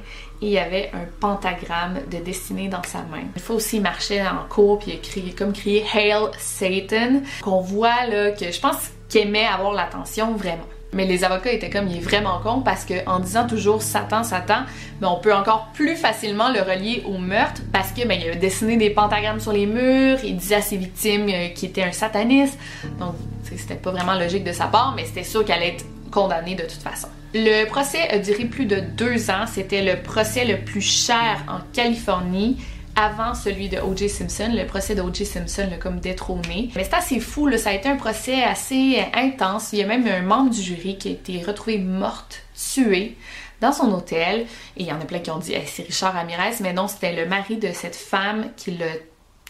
et 0.42 0.46
il 0.46 0.50
y 0.50 0.58
avait 0.58 0.90
un 0.94 1.06
pentagramme 1.20 2.00
de 2.10 2.18
dessiné 2.18 2.68
dans 2.68 2.84
sa 2.84 3.00
main. 3.04 3.24
Une 3.36 3.42
fois 3.42 3.58
aussi, 3.58 3.78
il 3.78 3.82
marchait 3.82 4.22
en 4.22 4.48
cours, 4.50 4.80
puis 4.80 4.92
il 4.92 4.96
a 4.96 5.02
crié, 5.02 5.34
comme 5.34 5.54
crié 5.54 5.86
Hail 5.94 6.32
Satan. 6.40 7.22
Qu'on 7.42 7.62
voit 7.62 8.06
là 8.08 8.32
que 8.32 8.52
je 8.52 8.60
pense 8.60 8.92
qu'il 9.10 9.22
aimait 9.22 9.46
avoir 9.46 9.74
l'attention 9.74 10.34
vraiment. 10.36 10.66
Mais 10.92 11.06
les 11.06 11.24
avocats 11.24 11.52
étaient 11.52 11.70
comme, 11.70 11.88
il 11.88 11.98
est 11.98 12.02
vraiment 12.02 12.40
con 12.40 12.62
parce 12.62 12.86
qu'en 12.86 13.20
disant 13.20 13.46
toujours 13.46 13.82
Satan, 13.82 14.24
Satan, 14.24 14.62
ben, 15.00 15.10
on 15.10 15.20
peut 15.20 15.34
encore 15.34 15.70
plus 15.74 15.96
facilement 15.96 16.50
le 16.50 16.62
relier 16.62 17.04
au 17.06 17.20
meurtre 17.20 17.62
parce 17.72 17.92
que 17.92 18.08
ben, 18.08 18.20
il 18.20 18.32
a 18.32 18.36
dessiné 18.36 18.76
des 18.78 18.90
pentagrammes 18.90 19.40
sur 19.40 19.54
les 19.54 19.68
murs, 19.68 20.18
il 20.24 20.38
disait 20.38 20.56
à 20.56 20.62
ses 20.62 20.78
victimes 20.78 21.28
euh, 21.30 21.50
qu'il 21.50 21.70
était 21.70 21.84
un 21.84 21.92
sataniste. 21.92 22.58
Donc, 23.00 23.14
c'était 23.44 23.76
pas 23.76 23.92
vraiment 23.92 24.16
logique 24.16 24.44
de 24.44 24.52
sa 24.52 24.66
part, 24.66 24.94
mais 24.96 25.06
c'était 25.06 25.24
sûr 25.24 25.46
qu'elle 25.46 25.58
allait 25.58 25.76
être 25.76 25.86
condamnée 26.12 26.56
de 26.56 26.64
toute 26.64 26.82
façon. 26.82 27.08
Le 27.36 27.66
procès 27.66 28.10
a 28.10 28.18
duré 28.18 28.46
plus 28.46 28.66
de 28.66 28.80
deux 28.80 29.30
ans. 29.30 29.46
C'était 29.46 29.84
le 29.84 30.02
procès 30.02 30.46
le 30.46 30.58
plus 30.58 30.82
cher 30.82 31.44
en 31.48 31.60
Californie 31.74 32.58
avant 33.00 33.34
celui 33.34 33.70
de 33.70 33.78
O.J. 33.78 34.10
Simpson. 34.10 34.52
Le 34.54 34.66
procès 34.66 34.94
de 34.94 35.02
O.J. 35.02 35.26
Simpson 35.26 35.68
l'a 35.72 35.78
comme 35.78 36.00
détrôné. 36.02 36.70
Mais 36.76 36.84
c'est 36.84 36.96
assez 36.96 37.20
fou, 37.22 37.50
ça 37.58 37.70
a 37.70 37.74
été 37.74 37.88
un 37.88 37.96
procès 37.96 38.44
assez 38.44 39.02
intense. 39.14 39.70
Il 39.72 39.80
y 39.80 39.84
a 39.84 39.88
même 39.88 40.06
un 40.06 40.22
membre 40.22 40.52
du 40.52 40.62
jury 40.62 40.98
qui 40.98 41.08
a 41.08 41.12
été 41.12 41.42
retrouvé 41.42 41.78
morte, 41.78 42.44
tuée 42.56 43.16
dans 43.62 43.72
son 43.72 43.94
hôtel. 43.94 44.42
Et 44.76 44.82
il 44.84 44.86
y 44.86 44.92
en 44.92 45.00
a 45.00 45.06
plein 45.06 45.20
qui 45.20 45.32
ont 45.32 45.38
dit 45.38 45.54
c'est 45.66 45.84
Richard 45.84 46.14
Ramirez, 46.14 46.56
mais 46.60 46.74
non, 46.74 46.88
c'était 46.88 47.14
le 47.14 47.26
mari 47.26 47.56
de 47.56 47.72
cette 47.72 47.96
femme 47.96 48.52
qui 48.58 48.72
l'a 48.72 48.86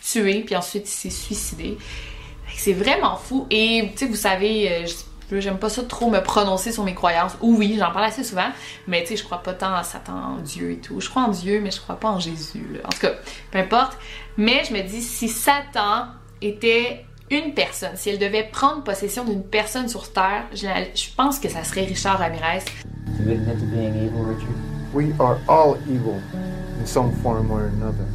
tué, 0.01 0.41
puis 0.41 0.55
ensuite 0.55 0.88
il 0.88 0.91
s'est 0.91 1.09
suicidé. 1.09 1.77
C'est 2.55 2.73
vraiment 2.73 3.15
fou. 3.15 3.47
Et 3.49 3.89
tu 3.91 3.97
sais, 3.97 4.05
vous 4.05 4.15
savez, 4.15 4.85
euh, 5.31 5.41
J'aime 5.41 5.57
pas 5.57 5.69
ça 5.69 5.83
trop 5.83 6.09
me 6.09 6.19
prononcer 6.19 6.71
sur 6.71 6.83
mes 6.83 6.93
croyances. 6.93 7.37
Ou 7.41 7.55
oui, 7.55 7.75
j'en 7.79 7.91
parle 7.91 8.05
assez 8.05 8.23
souvent, 8.23 8.49
mais 8.87 9.01
tu 9.01 9.09
sais, 9.09 9.17
je 9.17 9.23
crois 9.23 9.43
pas 9.43 9.53
tant 9.53 9.73
à 9.73 9.83
Satan, 9.83 10.13
en 10.13 10.37
Dieu 10.37 10.71
et 10.71 10.77
tout. 10.77 10.99
Je 10.99 11.09
crois 11.09 11.23
en 11.23 11.29
Dieu, 11.29 11.59
mais 11.61 11.71
je 11.71 11.79
crois 11.79 11.95
pas 11.95 12.09
en 12.09 12.19
Jésus. 12.19 12.79
En 12.85 12.89
tout 12.89 12.99
cas, 12.99 13.13
peu 13.51 13.59
importe. 13.59 13.97
Mais 14.37 14.63
je 14.63 14.73
me 14.73 14.81
dis, 14.81 15.01
si 15.01 15.27
Satan 15.27 16.07
était 16.41 17.05
une 17.31 17.53
personne, 17.53 17.95
si 17.95 18.09
elle 18.09 18.19
devait 18.19 18.47
prendre 18.51 18.83
possession 18.83 19.23
d'une 19.23 19.43
personne 19.43 19.87
sur 19.87 20.11
Terre, 20.11 20.45
je, 20.53 20.67
pense 21.15 21.39
que 21.39 21.49
ça 21.49 21.63
serait 21.63 21.85
Richard 21.85 22.19
Ramirez. 22.19 22.65
We 24.91 25.13
are 25.19 25.37
all 25.47 25.77
evil 25.87 26.19
in 26.79 26.85
some 26.87 27.11
form 27.21 27.51
or 27.51 27.65
another. 27.65 28.07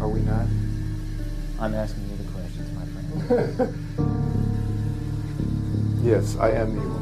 Are 0.00 0.08
we 0.08 0.20
not? 0.22 0.46
I'm 1.60 1.72
asking 1.72 2.02
you 2.10 2.16
the 2.16 2.32
questions, 2.32 2.68
my 2.74 3.26
friend. 3.26 4.32
Yes, 6.06 6.36
I 6.40 6.56
am 6.56 6.70
evil. 6.70 7.00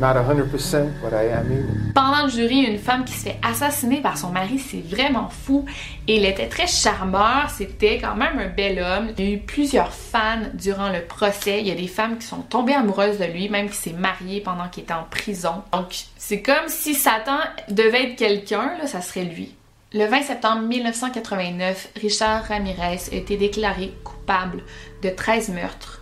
Not 0.00 0.16
100%, 0.16 1.02
but 1.02 1.12
I 1.12 1.28
am 1.28 1.52
evil. 1.52 1.92
Pendant 1.94 2.24
le 2.24 2.30
jury, 2.30 2.62
une 2.64 2.78
femme 2.78 3.04
qui 3.04 3.12
se 3.12 3.24
fait 3.24 3.38
assassiner 3.42 4.00
par 4.00 4.16
son 4.16 4.30
mari, 4.30 4.58
c'est 4.58 4.80
vraiment 4.80 5.28
fou. 5.28 5.66
Et 6.08 6.16
il 6.16 6.24
était 6.24 6.48
très 6.48 6.66
charmeur, 6.66 7.50
c'était 7.50 7.98
quand 7.98 8.14
même 8.14 8.38
un 8.38 8.48
bel 8.48 8.78
homme. 8.78 9.10
Il 9.18 9.24
y 9.24 9.28
a 9.28 9.34
eu 9.34 9.38
plusieurs 9.38 9.92
fans 9.92 10.48
durant 10.54 10.88
le 10.88 11.02
procès. 11.02 11.60
Il 11.60 11.68
y 11.68 11.70
a 11.70 11.74
des 11.74 11.86
femmes 11.86 12.16
qui 12.16 12.26
sont 12.26 12.40
tombées 12.40 12.72
amoureuses 12.72 13.18
de 13.18 13.26
lui, 13.26 13.50
même 13.50 13.68
qui 13.68 13.76
s'est 13.76 13.92
marié 13.92 14.40
pendant 14.40 14.68
qu'il 14.68 14.84
était 14.84 14.94
en 14.94 15.04
prison. 15.04 15.62
Donc, 15.70 15.94
c'est 16.16 16.40
comme 16.40 16.68
si 16.68 16.94
Satan 16.94 17.40
devait 17.68 18.12
être 18.12 18.16
quelqu'un, 18.16 18.78
là, 18.78 18.86
ça 18.86 19.02
serait 19.02 19.24
lui. 19.24 19.54
Le 19.92 20.06
20 20.06 20.22
septembre 20.22 20.62
1989, 20.62 21.90
Richard 22.00 22.44
Ramirez 22.44 22.98
a 23.12 23.14
été 23.14 23.36
déclaré 23.36 23.92
coupable 24.02 24.62
de 25.02 25.10
13 25.10 25.50
meurtres, 25.50 26.00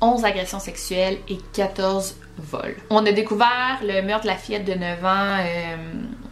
11 0.00 0.24
agressions 0.24 0.60
sexuelles 0.60 1.18
et 1.28 1.38
14 1.52 2.16
vols. 2.38 2.76
On 2.90 3.04
a 3.04 3.12
découvert 3.12 3.80
le 3.82 4.00
meurtre 4.02 4.24
de 4.24 4.28
la 4.28 4.36
fillette 4.36 4.64
de 4.64 4.74
9 4.74 5.04
ans 5.04 5.38
euh, 5.40 5.76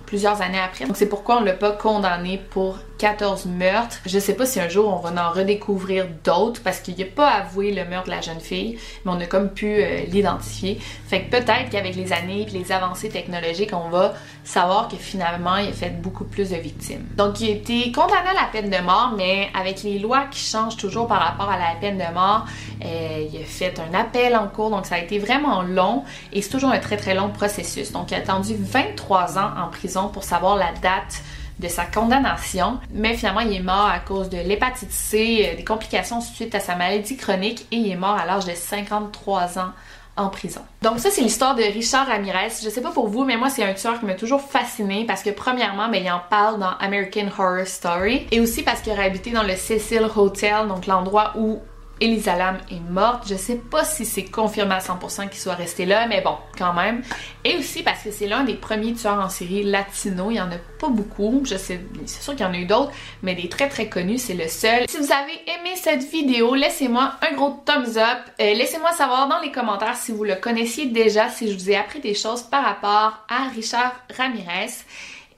plusieurs 0.07 0.41
années 0.41 0.61
après. 0.61 0.87
Donc 0.87 0.97
c'est 0.97 1.09
pourquoi 1.09 1.39
on 1.39 1.45
l'a 1.45 1.53
pas 1.53 1.73
condamné 1.73 2.41
pour 2.51 2.79
14 2.99 3.47
meurtres. 3.47 3.99
Je 4.07 4.19
sais 4.19 4.35
pas 4.35 4.47
si 4.47 4.61
un 4.61 4.69
jour 4.69 4.93
on 4.93 5.07
va 5.07 5.29
en 5.29 5.33
redécouvrir 5.33 6.07
d'autres 6.25 6.63
parce 6.63 6.81
qu'il 6.81 6.97
n'a 6.97 7.05
pas 7.05 7.29
avoué 7.29 7.73
le 7.73 7.85
meurtre 7.85 8.07
de 8.07 8.13
la 8.13 8.21
jeune 8.21 8.41
fille, 8.41 8.79
mais 9.05 9.13
on 9.15 9.21
a 9.21 9.27
comme 9.27 9.51
pu 9.51 9.67
euh, 9.67 10.05
l'identifier. 10.09 10.79
Fait 11.07 11.23
que 11.23 11.31
peut-être 11.31 11.71
qu'avec 11.71 11.95
les 11.95 12.13
années 12.13 12.43
et 12.43 12.51
les 12.51 12.73
avancées 12.73 13.09
technologiques, 13.09 13.73
on 13.73 13.89
va 13.89 14.15
savoir 14.45 14.89
que 14.89 14.97
finalement 14.97 15.57
il 15.57 15.69
a 15.69 15.73
fait 15.73 15.91
beaucoup 15.91 16.25
plus 16.25 16.51
de 16.51 16.57
victimes. 16.57 17.07
Donc 17.17 17.41
il 17.41 17.49
a 17.49 17.53
été 17.53 17.93
condamné 17.93 18.31
à 18.31 18.35
la 18.35 18.49
peine 18.51 18.71
de 18.71 18.79
mort, 18.79 19.15
mais 19.17 19.49
avec 19.59 19.83
les 19.83 19.99
lois 19.99 20.27
qui 20.31 20.41
changent 20.41 20.77
toujours 20.77 21.07
par 21.07 21.21
rapport 21.21 21.51
à 21.51 21.59
la 21.59 21.75
peine 21.81 21.99
de 21.99 22.15
mort, 22.15 22.47
euh, 22.85 23.27
il 23.31 23.41
a 23.41 23.45
fait 23.45 23.75
un 23.81 23.95
appel 23.99 24.37
en 24.37 24.49
cours, 24.49 24.71
donc 24.71 24.87
ça 24.87 24.97
a 24.97 24.99
été 24.99 25.19
vraiment 25.19 25.63
long 25.63 26.05
et 26.33 26.43
c'est 26.43 26.51
toujours 26.51 26.71
un 26.71 26.79
très 26.79 26.97
très 26.97 27.15
long 27.15 27.31
processus. 27.31 27.93
Donc 27.93 28.11
il 28.11 28.15
a 28.15 28.19
attendu 28.19 28.55
23 28.59 29.39
ans 29.39 29.51
en 29.59 29.69
prison 29.69 30.09
pour 30.09 30.25
savoir 30.25 30.57
la 30.57 30.73
date 30.83 31.23
de 31.59 31.69
sa 31.69 31.85
condamnation, 31.85 32.79
mais 32.93 33.15
finalement 33.15 33.41
il 33.41 33.55
est 33.55 33.63
mort 33.63 33.87
à 33.87 33.99
cause 33.99 34.29
de 34.29 34.39
l'hépatite 34.39 34.93
C, 34.93 35.51
euh, 35.53 35.57
des 35.57 35.65
complications 35.65 36.21
suite 36.21 36.55
à 36.55 36.61
sa 36.61 36.77
maladie 36.77 37.17
chronique 37.17 37.67
et 37.73 37.77
il 37.77 37.91
est 37.91 37.97
mort 37.97 38.17
à 38.17 38.27
l'âge 38.27 38.45
de 38.45 38.53
53 38.55 39.59
ans 39.59 39.73
en 40.17 40.29
prison. 40.29 40.63
Donc 40.83 40.99
ça 40.99 41.11
c'est 41.11 41.21
l'histoire 41.21 41.55
de 41.55 41.63
Richard 41.63 42.07
Ramirez. 42.07 42.53
Je 42.63 42.69
sais 42.69 42.81
pas 42.81 42.91
pour 42.91 43.09
vous, 43.09 43.25
mais 43.25 43.37
moi 43.37 43.51
c'est 43.51 43.65
un 43.65 43.75
tueur 43.75 43.99
qui 44.01 44.07
m'a 44.07 44.15
toujours 44.15 44.41
fasciné 44.41 45.05
parce 45.05 45.23
que 45.23 45.31
premièrement, 45.31 45.89
ben, 45.89 46.03
il 46.03 46.11
en 46.11 46.21
parle 46.31 46.59
dans 46.59 46.73
American 46.81 47.29
Horror 47.39 47.67
Story 47.67 48.27
et 48.31 48.41
aussi 48.41 48.63
parce 48.63 48.81
qu'il 48.81 48.93
aurait 48.93 49.07
habité 49.07 49.31
dans 49.31 49.43
le 49.43 49.57
Cecil 49.57 50.09
Hotel, 50.17 50.69
donc 50.69 50.87
l'endroit 50.87 51.33
où 51.37 51.61
Elisa 52.01 52.37
Lam 52.37 52.59
est 52.71 52.81
morte. 52.91 53.25
Je 53.29 53.35
sais 53.35 53.57
pas 53.57 53.85
si 53.85 54.05
c'est 54.05 54.25
confirmé 54.25 54.75
à 54.75 54.79
100% 54.79 55.29
qu'il 55.29 55.39
soit 55.39 55.55
resté 55.55 55.87
là, 55.87 56.07
mais 56.07 56.21
bon, 56.21 56.37
quand 56.59 56.75
même. 56.75 57.03
Et 57.45 57.57
aussi 57.57 57.83
parce 57.83 58.03
que 58.03 58.11
c'est 58.11 58.27
l'un 58.27 58.45
des 58.45 58.55
premiers 58.55 58.93
tueurs 58.93 59.19
en 59.19 59.29
série 59.29 59.63
latinos. 59.63 60.29
Il 60.31 60.37
y 60.37 60.41
en 60.41 60.51
a 60.51 60.59
pas 60.79 60.89
beaucoup. 60.89 61.43
Je 61.45 61.57
sais, 61.57 61.81
c'est 62.05 62.23
sûr 62.23 62.35
qu'il 62.35 62.45
y 62.45 62.49
en 62.49 62.53
a 62.53 62.59
eu 62.59 62.67
d'autres, 62.67 62.93
mais 63.23 63.35
des 63.35 63.49
très 63.49 63.69
très 63.69 63.89
connus, 63.89 64.19
c'est 64.19 64.35
le 64.35 64.49
seul. 64.49 64.89
Si 64.89 64.99
vous 64.99 65.13
avez 65.13 65.41
aimé 65.47 65.75
cette 65.77 66.05
vidéo, 66.11 66.55
laissez-moi 66.55 67.13
un 67.23 67.35
gros 67.35 67.63
thumbs 67.65 67.97
up. 67.97 68.19
Euh, 68.41 68.55
laissez-moi 68.55 68.93
savoir 68.93 69.29
dans 69.29 69.41
les 69.41 69.51
commentaires 69.51 69.97
si 69.97 70.13
vous 70.13 70.25
le 70.25 70.37
connaissiez 70.37 70.87
déjà, 70.87 71.31
si 71.31 71.51
je 71.51 71.55
vous 71.55 71.71
ai 71.71 71.77
appris 71.77 72.01
des 72.01 72.15
choses 72.15 72.43
par 72.43 72.65
rapport 72.65 73.25
à 73.29 73.49
Richard 73.55 73.95
Ramirez. 74.17 74.73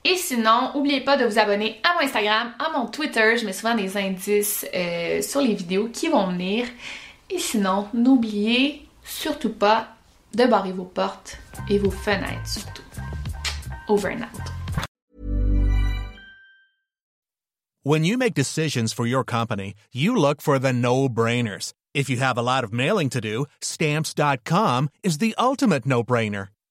Et 0.04 0.16
sinon, 0.16 0.70
n'oubliez 0.74 1.00
pas 1.00 1.16
de 1.16 1.24
vous 1.24 1.38
abonner 1.38 1.80
à 1.82 1.94
mon 1.94 2.06
Instagram, 2.06 2.52
à 2.58 2.70
mon 2.70 2.86
Twitter. 2.86 3.36
Je 3.36 3.44
mets 3.44 3.52
souvent 3.52 3.74
des 3.74 3.96
indices 3.96 4.66
euh, 4.74 5.20
sur 5.22 5.40
les 5.40 5.54
vidéos 5.54 5.88
qui 5.88 6.08
vont 6.08 6.28
venir. 6.28 6.66
Et 7.30 7.38
sinon, 7.38 7.88
n'oubliez 7.92 8.86
surtout 9.04 9.52
pas 9.52 9.88
de 10.34 10.46
barrer 10.46 10.72
vos 10.72 10.84
portes 10.84 11.38
et 11.68 11.78
vos 11.78 11.90
fenêtres 11.90 12.46
surtout. 12.46 12.82
Over 13.88 14.10
and 14.10 14.22
out. 14.22 14.52
When 17.82 18.04
you 18.04 18.18
make 18.18 18.34
decisions 18.34 18.92
for 18.92 19.06
your 19.06 19.24
company, 19.24 19.74
you 19.92 20.14
look 20.14 20.42
for 20.42 20.58
the 20.58 20.74
no-brainers. 20.74 21.72
If 21.94 22.10
you 22.10 22.18
have 22.18 22.36
a 22.36 22.42
lot 22.42 22.64
of 22.64 22.72
mailing 22.72 23.08
to 23.10 23.20
do, 23.20 23.46
stamps.com 23.62 24.90
is 25.02 25.18
the 25.18 25.34
ultimate 25.38 25.86
no-brainer. 25.86 26.48